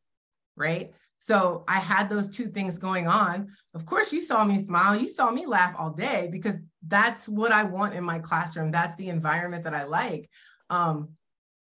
[0.56, 0.93] right?
[1.25, 3.47] So I had those two things going on.
[3.73, 7.53] Of course, you saw me smile, you saw me laugh all day because that's what
[7.53, 8.71] I want in my classroom.
[8.71, 10.29] That's the environment that I like.
[10.69, 11.12] Um,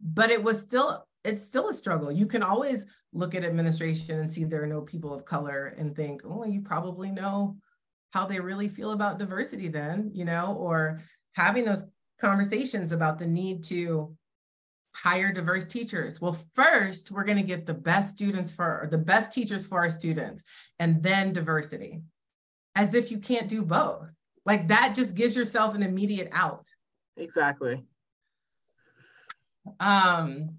[0.01, 2.11] but it was still, it's still a struggle.
[2.11, 5.95] You can always look at administration and see there are no people of color and
[5.95, 7.55] think, oh, you probably know
[8.09, 10.99] how they really feel about diversity then, you know, or
[11.35, 11.85] having those
[12.19, 14.17] conversations about the need to
[14.95, 16.21] hire diverse teachers.
[16.21, 19.89] Well, first, we're going to get the best students for the best teachers for our
[19.89, 20.43] students,
[20.79, 22.01] and then diversity,
[22.75, 24.09] as if you can't do both.
[24.45, 26.67] Like that just gives yourself an immediate out.
[27.17, 27.83] Exactly.
[29.79, 30.57] Um,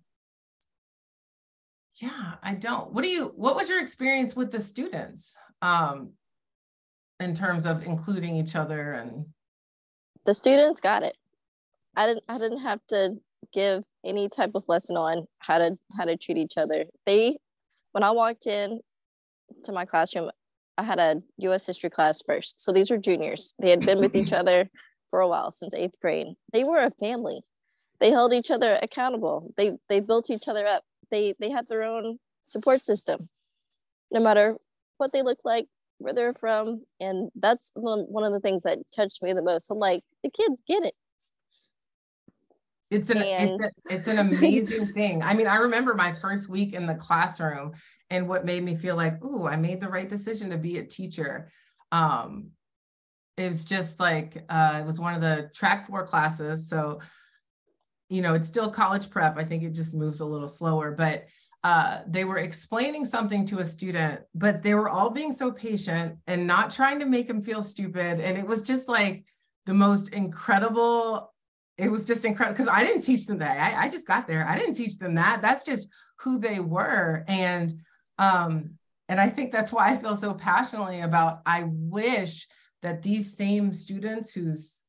[1.96, 2.92] yeah, I don't.
[2.92, 6.12] What do you, what was your experience with the students um,
[7.20, 9.26] in terms of including each other and?
[10.24, 11.16] The students got it.
[11.94, 13.16] I didn't, I didn't have to
[13.52, 16.84] give any type of lesson on how to how to treat each other.
[17.06, 17.38] They
[17.92, 18.80] when I walked in
[19.64, 20.30] to my classroom,
[20.76, 22.60] I had a US history class first.
[22.60, 23.54] So these were juniors.
[23.58, 24.68] They had been with each other
[25.10, 26.28] for a while since 8th grade.
[26.52, 27.40] They were a family.
[28.00, 29.52] They held each other accountable.
[29.56, 30.82] They they built each other up.
[31.10, 33.28] They they had their own support system.
[34.10, 34.56] No matter
[34.98, 35.66] what they look like,
[35.98, 39.70] where they're from, and that's one, one of the things that touched me the most.
[39.70, 40.94] I'm like, the kids get it
[42.94, 43.50] it's an and...
[43.50, 45.22] it's, a, it's an amazing thing.
[45.22, 47.72] I mean, I remember my first week in the classroom
[48.10, 50.84] and what made me feel like, ooh, I made the right decision to be a
[50.84, 51.50] teacher.
[51.92, 52.50] Um,
[53.36, 56.68] it was just like uh, it was one of the track four classes.
[56.68, 57.00] So,
[58.08, 59.36] you know, it's still college prep.
[59.36, 61.24] I think it just moves a little slower, but
[61.64, 66.18] uh, they were explaining something to a student, but they were all being so patient
[66.26, 68.20] and not trying to make him feel stupid.
[68.20, 69.24] And it was just like
[69.66, 71.33] the most incredible
[71.76, 73.74] it was just incredible because I didn't teach them that.
[73.74, 74.46] I, I, just got there.
[74.46, 75.42] I didn't teach them that.
[75.42, 75.88] That's just
[76.20, 77.24] who they were.
[77.26, 77.74] And
[78.18, 82.46] um, and I think that's why I feel so passionately about I wish
[82.82, 84.80] that these same students whose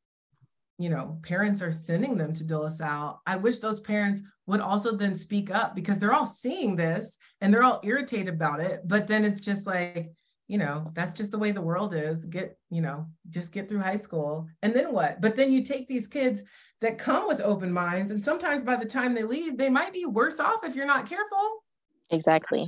[0.77, 4.61] you know parents are sending them to De La Salle, I wish those parents would
[4.61, 8.81] also then speak up because they're all seeing this and they're all irritated about it.
[8.85, 10.11] But then it's just like,
[10.47, 12.25] you know, that's just the way the world is.
[12.25, 14.47] Get, you know, just get through high school.
[14.61, 15.21] And then what?
[15.21, 16.43] But then you take these kids
[16.81, 18.11] that come with open minds.
[18.11, 21.09] And sometimes by the time they leave, they might be worse off if you're not
[21.09, 21.63] careful.
[22.11, 22.67] Exactly.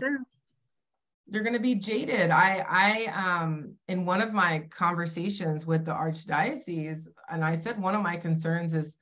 [1.28, 2.32] They're going to be jaded.
[2.32, 7.96] I, I, um, in one of my conversations with the Archdiocese, and I said one
[7.96, 8.98] of my concerns is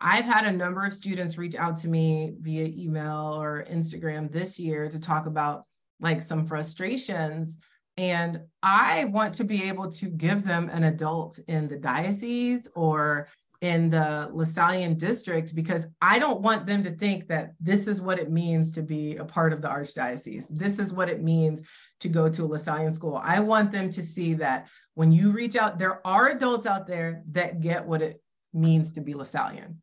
[0.00, 4.58] I've had a number of students reach out to me via email or Instagram this
[4.58, 5.66] year to talk about
[6.00, 7.58] like some frustrations.
[8.00, 13.28] And I want to be able to give them an adult in the diocese or
[13.60, 18.18] in the Lasallian district because I don't want them to think that this is what
[18.18, 20.48] it means to be a part of the Archdiocese.
[20.48, 21.60] This is what it means
[21.98, 23.20] to go to a Lasallian school.
[23.22, 27.22] I want them to see that when you reach out, there are adults out there
[27.32, 28.22] that get what it
[28.54, 29.74] means to be Lasallian.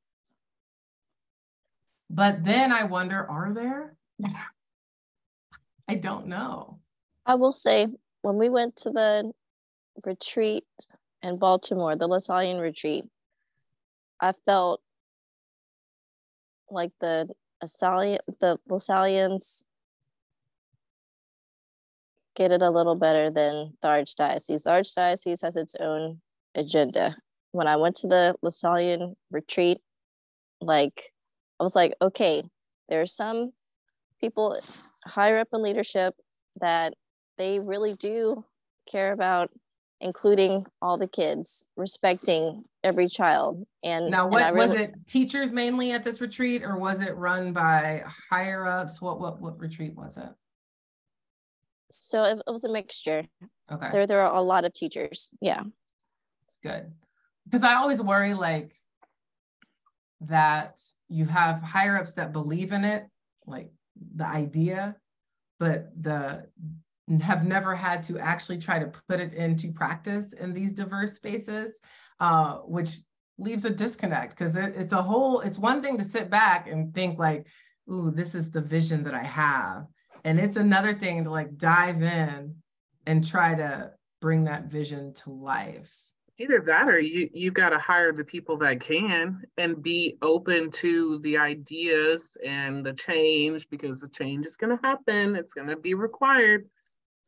[2.09, 3.95] But then I wonder, are there?
[5.87, 6.79] I don't know.
[7.27, 7.87] I will say
[8.21, 9.31] when we went to the
[10.05, 10.65] retreat
[11.21, 13.05] in Baltimore, the LaSallian retreat,
[14.19, 14.81] I felt
[16.69, 17.29] like the
[17.63, 19.63] Asali- the LaSallians
[22.35, 24.63] get it a little better than the Archdiocese.
[24.63, 26.21] The Archdiocese has its own
[26.53, 27.15] agenda.
[27.51, 29.79] When I went to the LaSallian retreat,
[30.61, 31.13] like
[31.59, 32.43] I was like, okay,
[32.89, 33.53] there are some
[34.21, 34.59] people
[35.05, 36.15] higher up in leadership
[36.59, 36.93] that
[37.37, 38.45] they really do
[38.89, 39.51] care about
[39.99, 43.65] including all the kids, respecting every child.
[43.83, 44.93] And now, what I really- was it?
[45.07, 49.01] Teachers mainly at this retreat, or was it run by higher ups?
[49.01, 50.29] What what what retreat was it?
[51.91, 53.25] So it, it was a mixture.
[53.71, 55.31] Okay, There there are a lot of teachers.
[55.41, 55.63] Yeah.
[56.63, 56.91] good.
[57.45, 58.73] Because I always worry like
[60.21, 63.05] that you have higher ups that believe in it,
[63.45, 63.71] like
[64.15, 64.95] the idea,
[65.59, 66.47] but the
[67.21, 71.79] have never had to actually try to put it into practice in these diverse spaces,
[72.19, 72.97] uh, which
[73.37, 76.93] leaves a disconnect because it, it's a whole, it's one thing to sit back and
[76.93, 77.47] think like,
[77.89, 79.85] ooh, this is the vision that I have.
[80.25, 82.55] And it's another thing to like dive in
[83.05, 85.95] and try to bring that vision to life.
[86.39, 90.69] Either that or you you've got to hire the people that can and be open
[90.69, 95.35] to the ideas and the change because the change is going to happen.
[95.35, 96.69] It's going to be required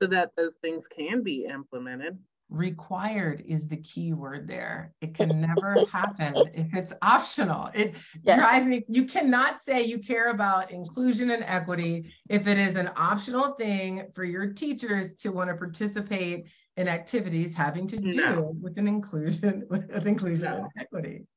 [0.02, 2.18] so that those things can be implemented.
[2.52, 4.91] required is the key word there.
[5.02, 7.70] It can never happen if it's optional.
[7.76, 7.93] It
[8.24, 8.38] Yes.
[8.39, 8.84] drives me.
[8.88, 14.08] You cannot say you care about inclusion and equity if it is an optional thing
[14.14, 18.56] for your teachers to want to participate in activities having to do No.
[18.60, 21.28] with an inclusion with inclusion and equity.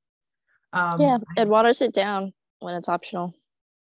[0.73, 1.19] Um, yeah.
[1.37, 3.35] It waters it down when it's optional.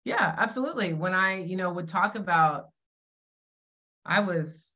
[0.07, 0.95] yeah, absolutely.
[0.95, 2.69] When I, you know, would talk about,
[4.07, 4.68] I was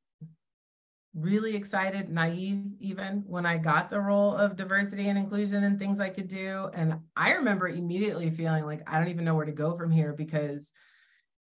[1.14, 6.00] really excited, naive even when I got the role of diversity and inclusion and things
[6.00, 6.70] I could do.
[6.72, 10.12] And I remember immediately feeling like I don't even know where to go from here
[10.12, 10.70] because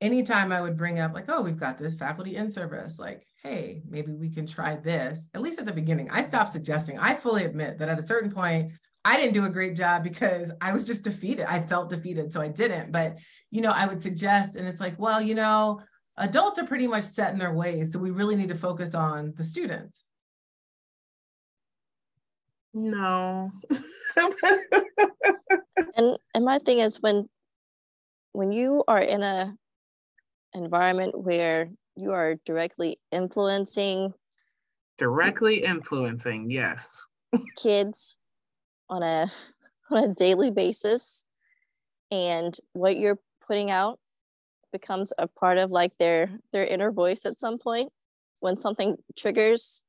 [0.02, 3.84] anytime I would bring up, like, oh, we've got this faculty in service, like, hey,
[3.88, 6.98] maybe we can try this, at least at the beginning, I stopped suggesting.
[6.98, 8.72] I fully admit that at a certain point,
[9.06, 11.46] I didn't do a great job because I was just defeated.
[11.48, 12.92] I felt defeated, so I didn't.
[12.92, 13.18] But,
[13.50, 15.82] you know, I would suggest, and it's like, well, you know,
[16.20, 17.92] adults are pretty much set in their ways.
[17.92, 20.06] So we really need to focus on the students.
[22.74, 23.50] No.
[25.96, 27.28] And and my thing is when
[28.32, 29.54] when you are in a
[30.54, 34.14] environment where you are directly influencing
[34.98, 37.06] Directly influencing, yes.
[37.58, 38.18] kids
[38.90, 39.32] on a
[39.92, 41.26] on a daily basis
[42.12, 44.00] and what you're putting out
[44.72, 47.92] becomes a part of like their their inner voice at some point
[48.40, 49.84] when something triggers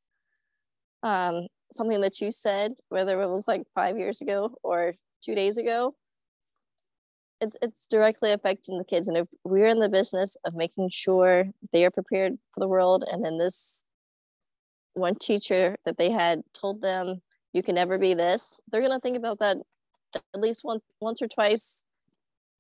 [1.03, 5.57] um something that you said whether it was like five years ago or two days
[5.57, 5.95] ago
[7.41, 9.09] it's it's directly affecting the kids.
[9.09, 13.05] And if we're in the business of making sure they are prepared for the world
[13.11, 13.85] and then this
[14.95, 17.23] one teacher that they had told them
[17.53, 19.57] you can never be this they're going to think about that
[20.35, 21.85] at least once once or twice.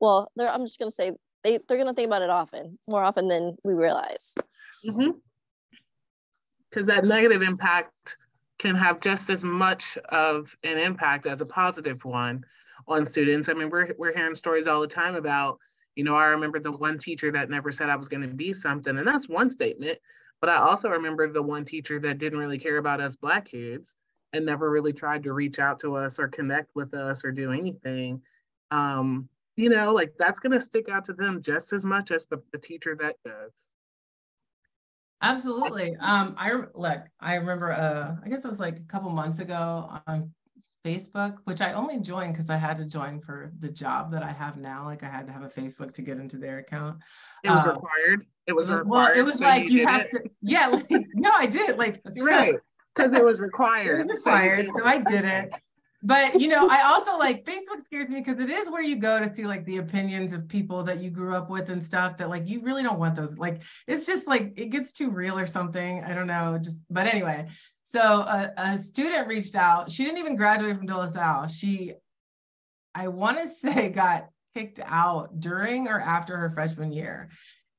[0.00, 1.12] Well i'm just going to say
[1.42, 4.34] they, they're going to think about it often more often than we realize
[6.68, 8.16] Because that negative impact
[8.58, 12.44] can have just as much of an impact as a positive one
[12.86, 13.48] on students.
[13.48, 15.58] I mean, we're, we're hearing stories all the time about,
[15.96, 18.52] you know, I remember the one teacher that never said I was going to be
[18.52, 19.98] something, and that's one statement.
[20.40, 23.96] But I also remember the one teacher that didn't really care about us Black kids
[24.32, 27.52] and never really tried to reach out to us or connect with us or do
[27.52, 28.22] anything.
[28.70, 29.28] Um,
[29.60, 32.38] you know, like that's going to stick out to them just as much as the,
[32.52, 33.52] the teacher that does.
[35.22, 35.96] Absolutely.
[36.00, 39.90] Um, I look, I remember uh I guess it was like a couple months ago
[40.06, 40.32] on
[40.84, 44.30] Facebook, which I only joined because I had to join for the job that I
[44.32, 44.84] have now.
[44.86, 47.00] Like I had to have a Facebook to get into their account.
[47.44, 48.26] It was Um, required.
[48.46, 48.88] It was required.
[48.88, 50.10] well, it was so like you, did have it.
[50.12, 51.76] to, yeah, like, no, I did.
[51.76, 52.54] Like right
[52.94, 53.98] because it was it required.
[54.06, 54.86] was required, did so.
[54.86, 55.50] I did it.
[56.02, 59.20] But you know, I also like Facebook scares me because it is where you go
[59.20, 62.30] to see like the opinions of people that you grew up with and stuff that
[62.30, 63.36] like you really don't want those.
[63.36, 66.02] Like it's just like it gets too real or something.
[66.04, 66.58] I don't know.
[66.62, 67.48] Just but anyway,
[67.90, 69.90] so a, a student reached out.
[69.90, 71.48] She didn't even graduate from De La Salle.
[71.48, 71.94] She,
[72.94, 77.30] I want to say, got kicked out during or after her freshman year,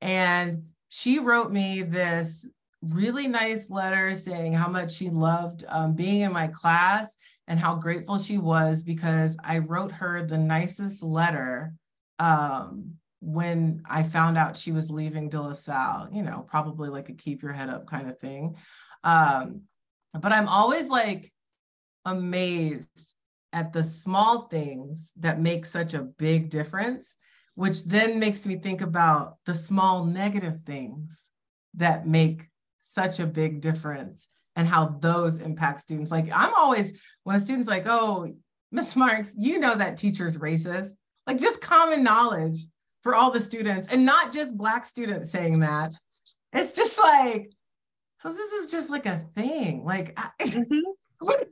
[0.02, 2.48] and she wrote me this
[2.82, 7.16] really nice letter saying how much she loved um, being in my class
[7.52, 11.74] and how grateful she was because I wrote her the nicest letter
[12.18, 17.10] um, when I found out she was leaving De La Salle, you know, probably like
[17.10, 18.56] a keep your head up kind of thing.
[19.04, 19.64] Um,
[20.14, 21.30] but I'm always like
[22.06, 23.18] amazed
[23.52, 27.18] at the small things that make such a big difference,
[27.56, 31.20] which then makes me think about the small negative things
[31.74, 32.48] that make
[32.80, 36.12] such a big difference and how those impact students.
[36.12, 38.34] Like I'm always, when a student's like, oh,
[38.72, 40.92] Miss Marks, you know that teacher's racist,
[41.28, 42.60] like just common knowledge
[43.02, 45.94] for all the students and not just black students saying that.
[46.54, 47.52] It's just like,
[48.22, 49.84] so this is just like a thing.
[49.84, 50.80] Like, mm-hmm.
[51.20, 51.50] what,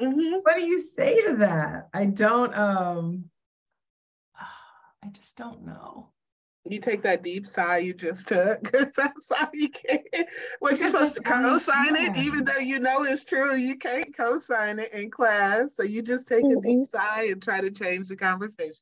[0.00, 0.36] mm-hmm.
[0.42, 1.88] what do you say to that?
[1.94, 3.24] I don't, um,
[5.04, 6.10] I just don't know.
[6.66, 8.70] You take that deep sigh you just took.
[8.72, 10.00] That's all you can.
[10.60, 14.78] What you're supposed to co-sign it, even though you know it's true, you can't co-sign
[14.78, 15.76] it in class.
[15.76, 16.58] So you just take mm-hmm.
[16.58, 18.76] a deep sigh and try to change the conversation.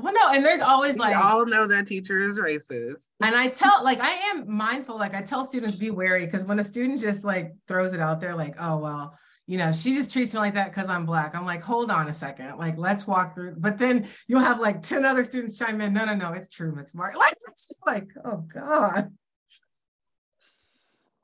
[0.00, 3.08] Well, no, and there's always like we all know that teacher is racist.
[3.20, 6.60] And I tell like I am mindful, like I tell students be wary because when
[6.60, 9.18] a student just like throws it out there, like, oh well,
[9.48, 11.34] you know, she just treats me like that because I'm black.
[11.34, 13.54] I'm like, hold on a second, like let's walk through.
[13.56, 15.94] But then you'll have like 10 other students chime in.
[15.94, 17.14] No, no, no, it's true, Miss Mark.
[17.18, 19.10] Like it's just like, oh God.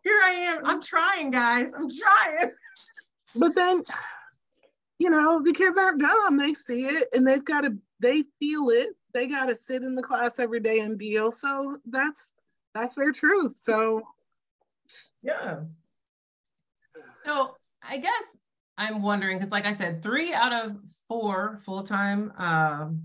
[0.02, 0.62] Here I am.
[0.64, 1.72] I'm trying, guys.
[1.74, 2.50] I'm trying.
[3.40, 3.82] But then,
[4.98, 6.36] you know, the kids aren't dumb.
[6.36, 8.90] They see it and they've got to they feel it.
[9.12, 11.32] They got to sit in the class every day and deal.
[11.32, 12.32] So that's
[12.74, 13.58] that's their truth.
[13.60, 14.02] So
[15.22, 15.60] yeah.
[17.24, 17.56] So
[17.88, 18.24] I guess
[18.76, 20.76] I'm wondering because, like I said, three out of
[21.08, 23.04] four full-time um,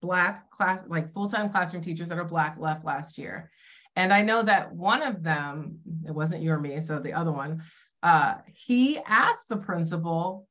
[0.00, 3.50] black class, like full-time classroom teachers that are black, left last year,
[3.96, 7.32] and I know that one of them, it wasn't you or me, so the other
[7.32, 7.62] one,
[8.02, 10.46] uh, he asked the principal,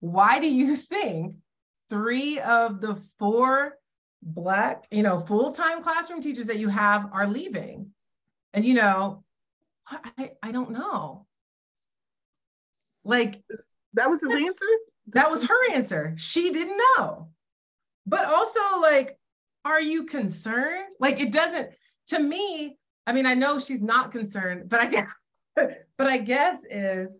[0.00, 1.36] "Why do you think
[1.88, 3.76] three of the four
[4.22, 7.90] black, you know, full-time classroom teachers that you have are leaving.
[8.52, 9.22] And you know,
[9.88, 11.26] I, I don't know.
[13.06, 13.42] Like
[13.94, 14.66] that was his answer?
[15.08, 16.14] That was her answer.
[16.16, 17.28] She didn't know.
[18.06, 19.18] But also, like,
[19.64, 20.92] are you concerned?
[21.00, 21.70] Like, it doesn't,
[22.08, 25.10] to me, I mean, I know she's not concerned, but I guess,
[25.56, 27.18] but I guess is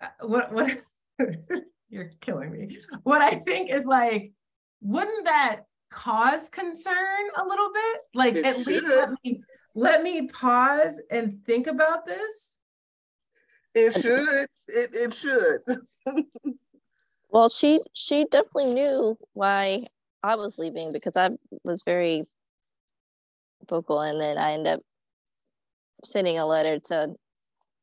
[0.00, 0.74] uh, what what
[1.90, 2.78] you're killing me.
[3.02, 4.32] What I think is like,
[4.80, 7.96] wouldn't that cause concern a little bit?
[8.14, 8.82] Like it at should.
[8.82, 9.42] least let me
[9.74, 12.56] let me pause and think about this.
[13.74, 14.46] It should.
[14.68, 15.60] It it should.
[17.30, 19.86] well, she she definitely knew why
[20.22, 21.30] I was leaving because I
[21.64, 22.24] was very
[23.68, 24.80] vocal, and then I ended up
[26.04, 27.14] sending a letter to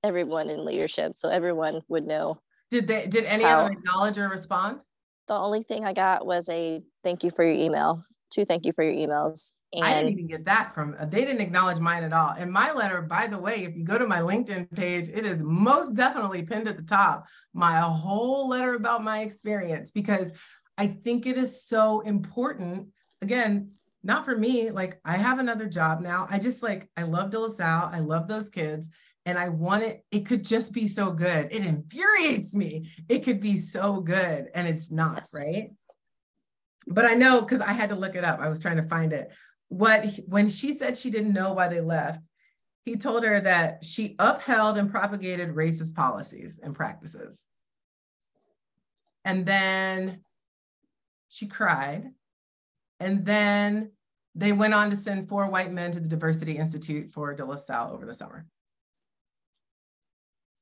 [0.03, 3.07] everyone in leadership so everyone would know did they?
[3.07, 3.61] Did any How?
[3.61, 4.81] of them acknowledge or respond?
[5.27, 8.03] The only thing I got was a thank you for your email.
[8.29, 9.53] Two thank you for your emails.
[9.77, 10.95] And I didn't even get that from.
[10.99, 12.33] Uh, they didn't acknowledge mine at all.
[12.37, 15.43] And my letter, by the way, if you go to my LinkedIn page, it is
[15.43, 17.27] most definitely pinned at the top.
[17.53, 20.33] My whole letter about my experience because
[20.77, 22.87] I think it is so important.
[23.21, 23.71] Again,
[24.03, 24.71] not for me.
[24.71, 26.27] Like I have another job now.
[26.29, 27.89] I just like I love De La Salle.
[27.91, 28.89] I love those kids
[29.27, 31.49] and I want it, it could just be so good.
[31.51, 32.89] It infuriates me.
[33.09, 35.33] It could be so good and it's not, yes.
[35.37, 35.71] right?
[36.87, 38.39] But I know because I had to look it up.
[38.39, 39.29] I was trying to find it.
[39.69, 42.27] What when she said she didn't know why they left,
[42.85, 47.45] he told her that she upheld and propagated racist policies and practices.
[49.25, 50.21] And then
[51.27, 52.05] she cried.
[52.99, 53.91] And then
[54.35, 57.57] they went on to send four white men to the Diversity Institute for De La
[57.57, 58.45] Salle over the summer.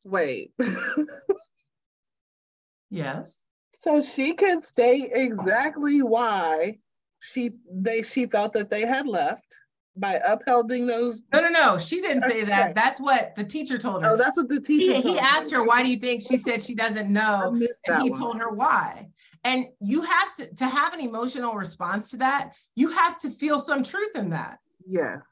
[0.03, 0.51] Wait.
[2.89, 3.39] yes.
[3.81, 6.79] So she can state exactly why
[7.25, 9.45] she they she felt that they had left
[9.97, 11.23] by upholding those.
[11.31, 11.77] No, no, no.
[11.77, 12.75] She didn't say that.
[12.75, 14.11] That's what the teacher told her.
[14.11, 14.95] Oh, that's what the teacher.
[14.95, 17.57] He, he asked her, "Why do you think?" She said she doesn't know,
[17.87, 18.19] and he one.
[18.19, 19.09] told her why.
[19.43, 22.53] And you have to to have an emotional response to that.
[22.75, 24.59] You have to feel some truth in that.
[24.85, 25.23] Yes.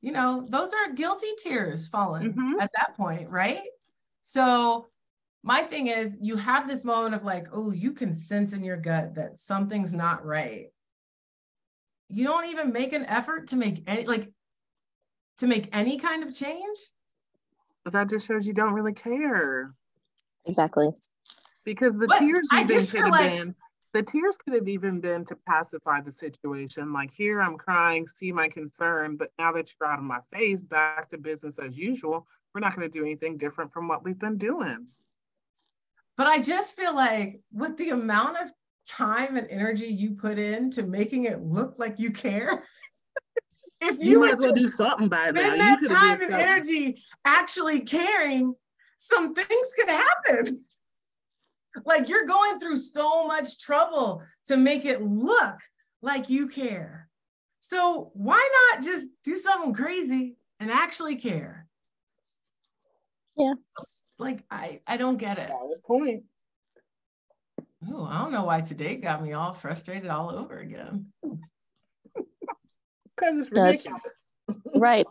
[0.00, 2.60] You know, those are guilty tears falling mm-hmm.
[2.60, 3.62] at that point, right?
[4.20, 4.88] So
[5.42, 8.76] my thing is you have this moment of like, oh, you can sense in your
[8.76, 10.66] gut that something's not right.
[12.08, 14.30] You don't even make an effort to make any like
[15.38, 16.78] to make any kind of change.
[17.84, 19.74] But that just shows you don't really care.
[20.46, 20.88] Exactly.
[21.64, 23.54] Because the but tears even could have like, been
[23.92, 26.92] the tears could have even been to pacify the situation.
[26.92, 30.62] Like here I'm crying, see my concern, but now that you're out of my face,
[30.62, 34.18] back to business as usual we're not going to do anything different from what we've
[34.18, 34.86] been doing.
[36.16, 38.52] But I just feel like with the amount of
[38.86, 42.62] time and energy you put into making it look like you care,
[43.80, 45.52] if you, you might as well do something by now.
[45.52, 48.54] In that time and energy actually caring,
[48.98, 50.60] some things could happen.
[51.84, 55.56] Like you're going through so much trouble to make it look
[56.02, 57.08] like you care.
[57.58, 61.66] So why not just do something crazy and actually care?
[63.36, 63.54] Yeah.
[64.18, 65.48] Like I I don't get it.
[65.48, 66.22] Valid point.
[67.92, 71.06] Oh, I don't know why today got me all frustrated all over again.
[73.16, 74.34] Because it's ridiculous.
[74.74, 75.06] right.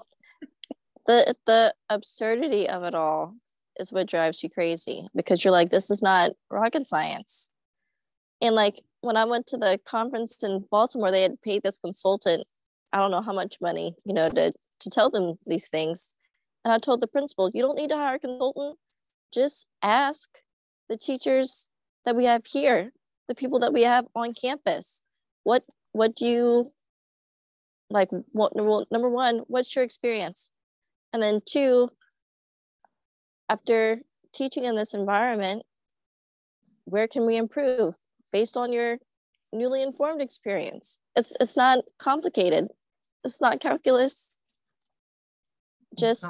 [1.07, 3.33] The the absurdity of it all
[3.79, 7.49] is what drives you crazy because you're like, this is not rocket science.
[8.41, 12.45] And like when I went to the conference in Baltimore, they had paid this consultant,
[12.91, 16.13] I don't know how much money, you know, to to tell them these things.
[16.65, 18.77] And I told the principal, you don't need to hire a consultant.
[19.33, 20.29] Just ask
[20.89, 21.67] the teachers
[22.05, 22.91] that we have here,
[23.27, 25.03] the people that we have on campus.
[25.43, 26.71] What what do you
[27.89, 30.51] like what number one, what's your experience?
[31.11, 31.89] And then two,
[33.49, 34.01] after
[34.33, 35.63] teaching in this environment,
[36.85, 37.95] where can we improve
[38.31, 38.97] based on your
[39.51, 40.99] newly informed experience?
[41.15, 42.67] It's it's not complicated.
[43.23, 44.39] It's not calculus.
[45.97, 46.25] Just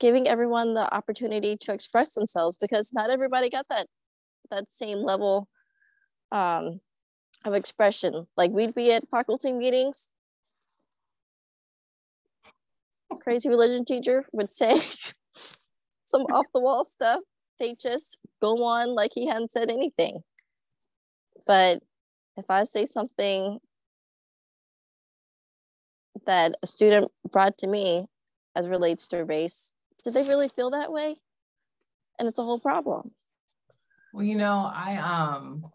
[0.00, 3.86] giving everyone the opportunity to express themselves because not everybody got that
[4.50, 5.48] that same level
[6.32, 6.80] um,
[7.44, 8.26] of expression.
[8.36, 10.10] Like we'd be at faculty meetings.
[13.22, 14.80] Crazy religion teacher would say
[16.04, 17.20] some off the wall stuff.
[17.58, 20.20] They just go on like he hadn't said anything.
[21.46, 21.82] But
[22.36, 23.58] if I say something
[26.26, 28.06] that a student brought to me
[28.56, 31.16] as relates to race, did they really feel that way?
[32.18, 33.12] And it's a whole problem.
[34.12, 35.66] Well, you know, I um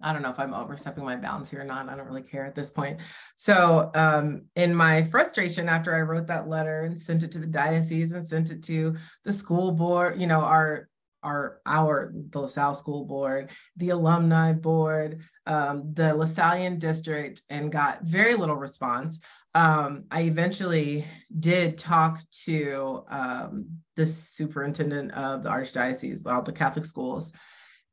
[0.00, 1.88] I don't know if I'm overstepping my bounds here or not.
[1.88, 3.00] I don't really care at this point.
[3.34, 7.46] So, um, in my frustration after I wrote that letter and sent it to the
[7.46, 8.94] diocese and sent it to
[9.24, 10.88] the school board, you know, our
[11.24, 18.02] our our the LaSalle School Board, the alumni board, um, the LaSallian district, and got
[18.02, 19.20] very little response.
[19.58, 21.04] Um, I eventually
[21.36, 27.32] did talk to um, the superintendent of the archdiocese, all the Catholic schools,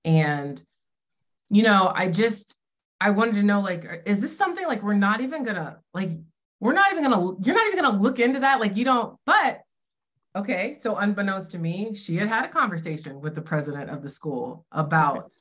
[0.04, 0.62] and
[1.50, 2.56] you know, I just
[3.02, 6.12] I wanted to know like, is this something like we're not even gonna like
[6.60, 8.60] we're not even gonna you're not even gonna look into that?
[8.60, 9.62] Like you don't but
[10.36, 14.10] okay so unbeknownst to me she had had a conversation with the president of the
[14.10, 15.32] school about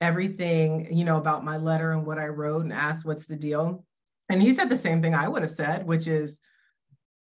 [0.00, 3.84] everything you know about my letter and what i wrote and asked what's the deal
[4.28, 6.40] and he said the same thing i would have said which is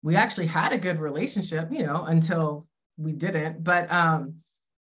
[0.02, 2.66] we actually had a good relationship you know until
[2.96, 4.34] we didn't but um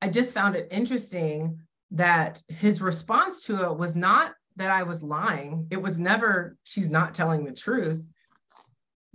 [0.02, 1.60] i just found it interesting
[1.92, 5.68] that his response to it was not that I was lying.
[5.72, 8.14] It was never, she's not telling the truth.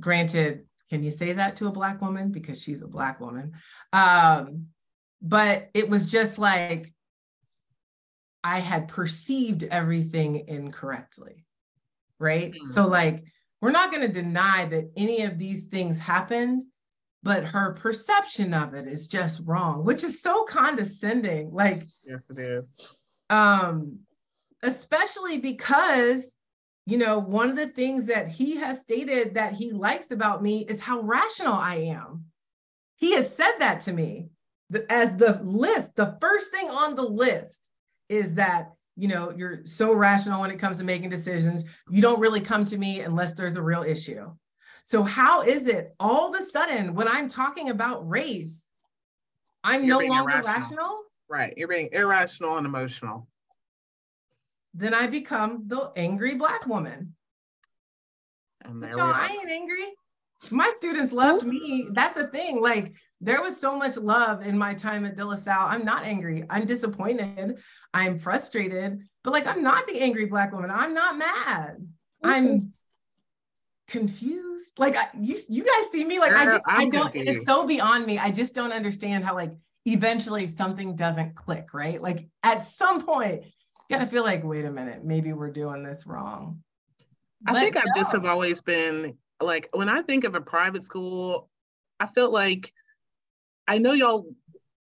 [0.00, 2.32] Granted, can you say that to a Black woman?
[2.32, 3.52] Because she's a Black woman.
[3.92, 4.66] Um,
[5.20, 6.92] but it was just like,
[8.42, 11.44] I had perceived everything incorrectly.
[12.18, 12.52] Right.
[12.52, 12.72] Mm-hmm.
[12.72, 13.24] So, like,
[13.60, 16.62] we're not going to deny that any of these things happened
[17.22, 21.52] but her perception of it is just wrong, which is so condescending.
[21.52, 21.74] Like,
[22.06, 22.64] yes, it is.
[23.28, 24.00] Um,
[24.62, 26.34] especially because,
[26.86, 30.64] you know, one of the things that he has stated that he likes about me
[30.68, 32.24] is how rational I am.
[32.96, 34.28] He has said that to me
[34.88, 37.68] as the list, the first thing on the list
[38.08, 42.20] is that you know you're so rational when it comes to making decisions you don't
[42.20, 44.28] really come to me unless there's a real issue
[44.88, 48.64] so, how is it all of a sudden when I'm talking about race,
[49.62, 50.54] I'm You're no longer irrational.
[50.54, 51.00] rational?
[51.28, 51.52] Right.
[51.58, 53.28] You're being irrational and emotional.
[54.72, 57.14] Then I become the angry Black woman.
[58.64, 59.84] but y'all, I ain't angry.
[60.50, 61.88] My students loved me.
[61.92, 62.62] That's the thing.
[62.62, 65.68] Like, there was so much love in my time at De La Salle.
[65.68, 66.44] I'm not angry.
[66.48, 67.58] I'm disappointed.
[67.92, 70.70] I'm frustrated, but like, I'm not the angry Black woman.
[70.70, 71.76] I'm not mad.
[72.22, 72.70] I'm
[73.88, 74.78] confused.
[74.78, 77.12] Like I, you, you guys see me like I just I'm I don't.
[77.12, 77.28] Confused.
[77.28, 78.18] It's so beyond me.
[78.18, 79.52] I just don't understand how like
[79.84, 81.74] eventually something doesn't click.
[81.74, 82.00] Right?
[82.00, 86.06] Like at some point, you gotta feel like, wait a minute, maybe we're doing this
[86.06, 86.62] wrong.
[87.46, 87.80] I but think no.
[87.82, 91.48] I just have always been like when I think of a private school,
[91.98, 92.72] I felt like
[93.68, 94.26] I know y'all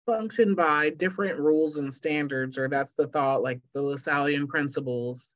[0.05, 5.33] function by different rules and standards, or that's the thought, like the Lasallian principles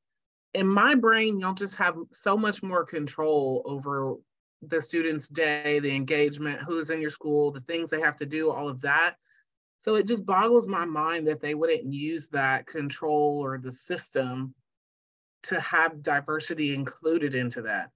[0.53, 4.15] in my brain, y'all just have so much more control over
[4.61, 8.49] the student's day, the engagement, who's in your school, the things they have to do,
[8.49, 9.15] all of that.
[9.77, 14.53] So it just boggles my mind that they wouldn't use that control or the system
[15.43, 17.91] to have diversity included into that.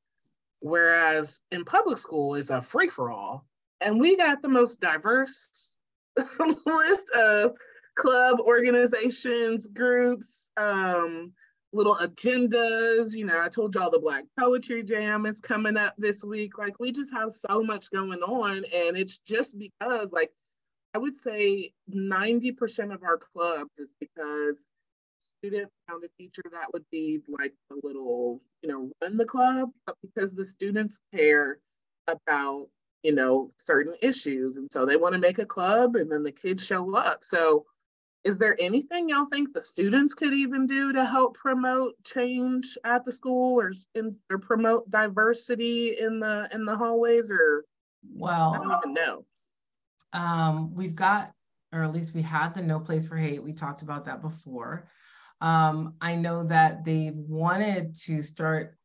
[0.60, 3.46] Whereas in public school, it's a free for all.
[3.84, 5.72] And we got the most diverse
[6.66, 7.56] list of
[7.96, 11.34] club organizations, groups, um,
[11.74, 13.16] little agendas.
[13.16, 16.58] You know, I told y'all the Black Poetry Jam is coming up this week.
[16.58, 18.58] Like, we just have so much going on.
[18.74, 20.32] And it's just because, like,
[20.94, 24.66] I would say 90% of our clubs is because
[25.44, 29.72] student found a teacher that would be like a little, you know, run the club,
[29.86, 31.58] but because the students care
[32.08, 32.68] about,
[33.04, 34.58] you know, certain issues.
[34.58, 37.20] And so they want to make a club and then the kids show up.
[37.24, 37.66] So
[38.24, 43.04] is there anything y'all think the students could even do to help promote change at
[43.04, 47.66] the school or, in, or promote diversity in the in the hallways or
[48.16, 49.26] well I don't even know.
[50.14, 51.34] Um, we've got,
[51.74, 53.44] or at least we had the No Place for Hate.
[53.44, 54.88] We talked about that before.
[55.42, 58.78] Um, I know that they've wanted to start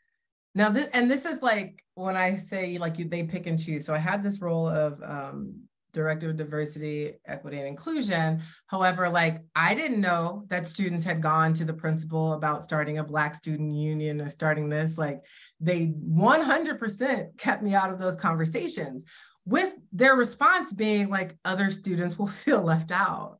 [0.54, 3.84] now this and this is like when I say like you they pick and choose.
[3.84, 8.40] So I had this role of um director of diversity, equity, and inclusion.
[8.66, 13.04] However, like I didn't know that students had gone to the principal about starting a
[13.04, 14.98] Black student union or starting this.
[14.98, 15.24] Like
[15.60, 19.04] they 100% kept me out of those conversations
[19.44, 23.38] with their response being like other students will feel left out.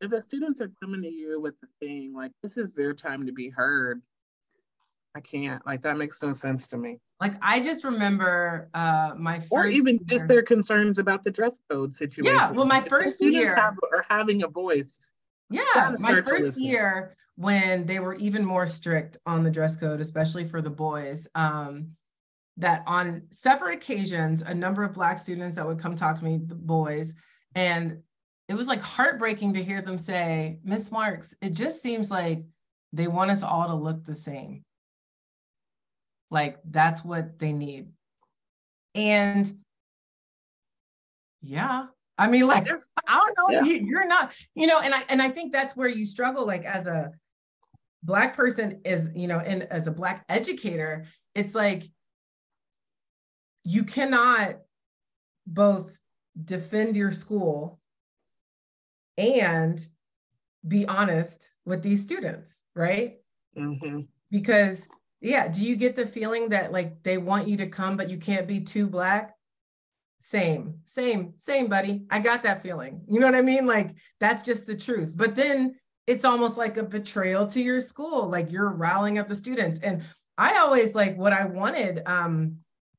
[0.00, 3.24] If the students are coming to you with the thing like this is their time
[3.26, 4.02] to be heard,
[5.16, 5.64] I can't.
[5.66, 6.98] Like that makes no sense to me.
[7.22, 10.04] Like I just remember uh my first or even year.
[10.04, 12.36] just their concerns about the dress code situation.
[12.36, 15.14] Yeah, well, my first year- have, are having a voice.
[15.48, 20.44] Yeah, my first year when they were even more strict on the dress code, especially
[20.44, 21.26] for the boys.
[21.34, 21.92] Um,
[22.58, 26.40] that on separate occasions, a number of black students that would come talk to me,
[26.44, 27.14] the boys,
[27.54, 28.02] and
[28.48, 32.44] it was like heartbreaking to hear them say, Miss Marks, it just seems like
[32.92, 34.64] they want us all to look the same.
[36.30, 37.88] Like that's what they need.
[38.94, 39.52] And
[41.42, 41.86] yeah,
[42.18, 42.66] I mean, like,
[43.06, 43.64] I don't know, Yeah.
[43.64, 46.64] you, you're not, you know, and I and I think that's where you struggle, like
[46.64, 47.12] as a
[48.02, 51.04] black person is, you know, and as a black educator,
[51.34, 51.84] it's like
[53.64, 54.56] you cannot
[55.46, 55.98] both
[56.44, 57.80] defend your school
[59.18, 59.84] and
[60.66, 63.16] be honest with these students, right?
[63.56, 64.08] Mhm.
[64.30, 64.86] Because
[65.20, 68.18] yeah, do you get the feeling that like they want you to come, but you
[68.18, 69.34] can't be too black?
[70.20, 72.04] Same, same, same, buddy.
[72.10, 73.02] I got that feeling.
[73.08, 73.66] You know what I mean?
[73.66, 75.14] Like that's just the truth.
[75.16, 78.28] But then it's almost like a betrayal to your school.
[78.28, 79.78] Like you're rallying up the students.
[79.80, 80.02] And
[80.38, 82.58] I always like what I wanted um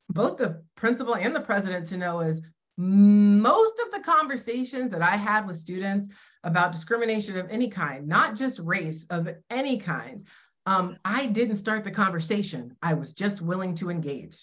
[0.10, 2.44] both the principal and the president to know is
[2.78, 6.08] most of the conversations that I had with students
[6.44, 10.28] about discrimination of any kind, not just race, of any kind,
[10.68, 12.76] um, I didn't start the conversation.
[12.82, 14.36] I was just willing to engage.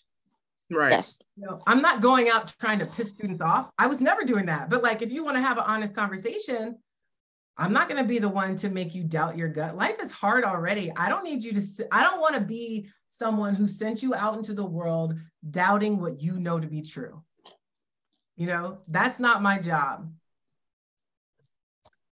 [0.70, 0.92] Right.
[0.92, 1.22] Yes.
[1.36, 3.70] You know, I'm not going out trying to piss students off.
[3.78, 4.70] I was never doing that.
[4.70, 6.78] But like, if you want to have an honest conversation,
[7.58, 9.76] I'm not going to be the one to make you doubt your gut.
[9.76, 10.90] Life is hard already.
[10.96, 11.62] I don't need you to,
[11.92, 15.14] I don't want to be someone who sent you out into the world
[15.50, 17.22] doubting what you know to be true.
[18.36, 20.10] You know, that's not my job.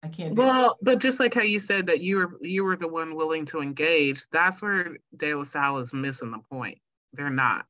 [0.03, 0.35] I can't.
[0.35, 3.45] Well, but just like how you said that you were you were the one willing
[3.47, 6.79] to engage, that's where De La Salle is missing the point.
[7.13, 7.65] They're not.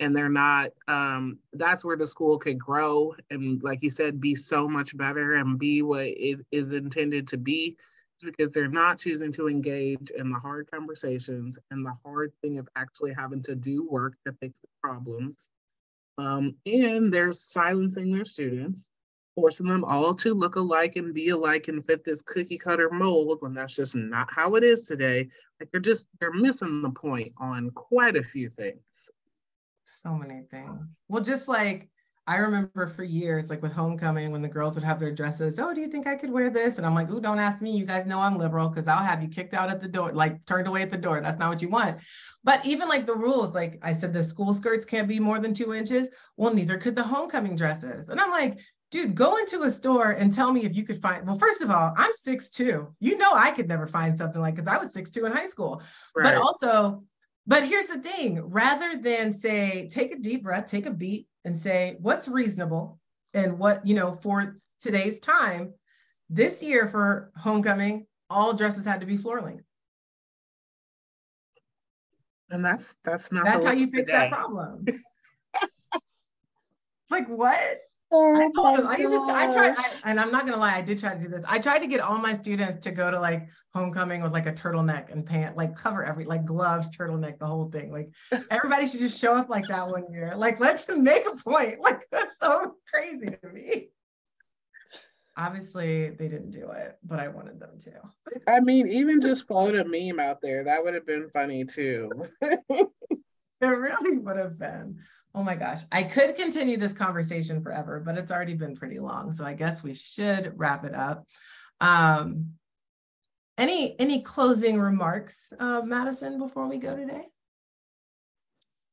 [0.00, 4.34] And they're not, um, that's where the school could grow and like you said, be
[4.34, 7.76] so much better and be what it is intended to be.
[8.22, 12.68] Because they're not choosing to engage in the hard conversations and the hard thing of
[12.74, 15.36] actually having to do work to fix the problems.
[16.16, 18.86] Um, and they're silencing their students
[19.34, 23.38] forcing them all to look alike and be alike and fit this cookie cutter mold
[23.40, 25.28] when that's just not how it is today.
[25.60, 29.10] Like they're just they're missing the point on quite a few things.
[29.84, 30.88] So many things.
[31.08, 31.88] Well, just like
[32.26, 35.74] I remember for years, like with homecoming, when the girls would have their dresses, oh,
[35.74, 36.78] do you think I could wear this?
[36.78, 37.76] And I'm like, oh, don't ask me.
[37.76, 40.42] You guys know I'm liberal because I'll have you kicked out at the door, like
[40.46, 41.20] turned away at the door.
[41.20, 41.98] That's not what you want.
[42.42, 45.52] But even like the rules, like I said, the school skirts can't be more than
[45.52, 46.08] two inches.
[46.38, 48.08] Well, neither could the homecoming dresses.
[48.08, 48.58] And I'm like,
[48.94, 51.26] dude, go into a store and tell me if you could find.
[51.26, 52.94] Well, first of all, I'm 6'2.
[53.00, 55.82] You know, I could never find something like because I was 6'2 in high school.
[56.14, 57.02] But also,
[57.44, 61.58] but here's the thing rather than say, take a deep breath, take a beat, and
[61.58, 63.00] say, what's reasonable
[63.34, 65.74] and what, you know, for today's time,
[66.30, 69.64] this year for homecoming, all dresses had to be floor length.
[72.48, 74.86] and that's that's not That's how you fix that problem.
[77.10, 77.80] like, what?
[78.14, 80.98] I, told I, used to, I tried, I, and I'm not gonna lie, I did
[80.98, 81.44] try to do this.
[81.44, 84.52] I tried to get all my students to go to like homecoming with like a
[84.52, 87.92] turtleneck and pant, like cover every, like gloves, turtleneck, the whole thing.
[87.92, 88.10] Like
[88.50, 90.32] everybody should just show up like that one year.
[90.36, 91.80] Like let's make a point.
[91.80, 93.88] Like that's so crazy to me.
[95.36, 97.92] Obviously, they didn't do it, but I wanted them to.
[98.46, 102.10] I mean, even just float a meme out there, that would have been funny too.
[102.40, 102.88] it
[103.60, 105.00] really would have been.
[105.36, 109.32] Oh my gosh, I could continue this conversation forever, but it's already been pretty long.
[109.32, 111.26] So I guess we should wrap it up.
[111.80, 112.52] Um,
[113.58, 117.26] any any closing remarks, uh, Madison, before we go today?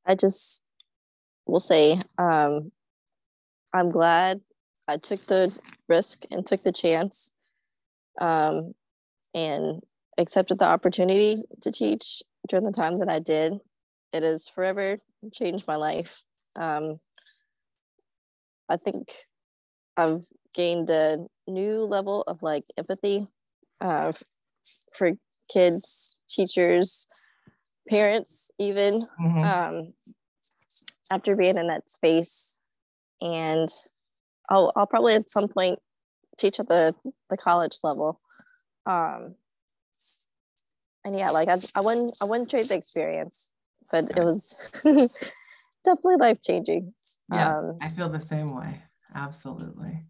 [0.06, 0.64] I just
[1.46, 2.72] will say um,
[3.74, 4.42] I'm glad
[4.88, 5.56] I took the
[5.88, 7.32] risk and took the chance
[8.20, 8.74] um,
[9.36, 9.82] and
[10.18, 13.54] accepted the opportunity to teach during the time that I did.
[14.12, 14.98] It has forever
[15.34, 16.12] changed my life.
[16.56, 17.00] Um,
[18.70, 19.12] I think
[19.98, 23.28] I've gained a new level of like empathy
[23.80, 24.14] uh,
[24.94, 25.12] for
[25.52, 27.08] kids, teachers,
[27.90, 29.44] parents, even mm-hmm.
[29.44, 29.94] um,
[31.12, 32.60] after being in that space.
[33.22, 33.68] And
[34.50, 35.80] I'll, I'll probably at some point
[36.38, 36.96] teach at the,
[37.30, 38.20] the college level.
[38.86, 39.36] Um,
[41.04, 43.52] and yeah, like I, I wouldn't, I wouldn't trade the experience,
[43.92, 44.70] but it was
[45.84, 46.94] definitely life changing.
[47.32, 48.82] Yes, um, I feel the same way.
[49.16, 50.06] Absolutely.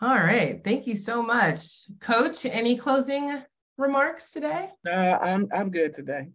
[0.00, 0.62] All right.
[0.64, 1.90] Thank you so much.
[2.00, 3.42] Coach, any closing
[3.76, 4.70] remarks today?
[4.86, 6.28] Uh, I'm I'm good today.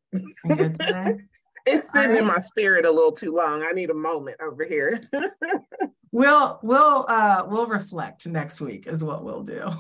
[0.48, 1.18] Good today?
[1.66, 2.20] it's sitting right.
[2.20, 3.64] in my spirit a little too long.
[3.64, 5.02] I need a moment over here.
[6.12, 9.72] we'll we'll uh we'll reflect next week is what we'll do.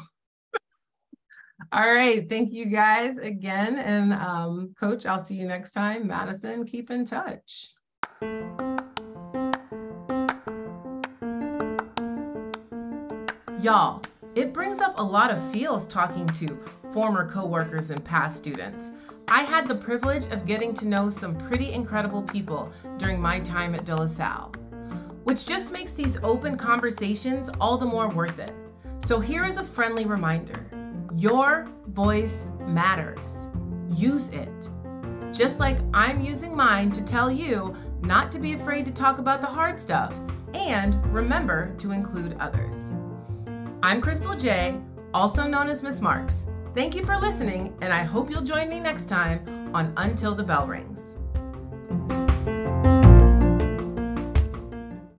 [1.71, 2.27] All right.
[2.27, 3.77] Thank you guys again.
[3.77, 6.07] And um, coach, I'll see you next time.
[6.07, 7.74] Madison, keep in touch.
[13.61, 14.01] Y'all,
[14.35, 16.57] it brings up a lot of feels talking to
[16.93, 18.91] former coworkers and past students.
[19.27, 23.75] I had the privilege of getting to know some pretty incredible people during my time
[23.75, 24.53] at De La Salle,
[25.23, 28.53] which just makes these open conversations all the more worth it.
[29.05, 30.65] So here is a friendly reminder
[31.17, 33.47] your voice matters.
[33.89, 34.69] Use it.
[35.31, 37.75] Just like I'm using mine to tell you
[38.05, 40.13] not to be afraid to talk about the hard stuff
[40.53, 42.91] and remember to include others.
[43.81, 44.79] I'm Crystal J,
[45.13, 46.45] also known as Miss Marks.
[46.73, 50.43] Thank you for listening, and I hope you'll join me next time on Until the
[50.43, 51.15] Bell Rings.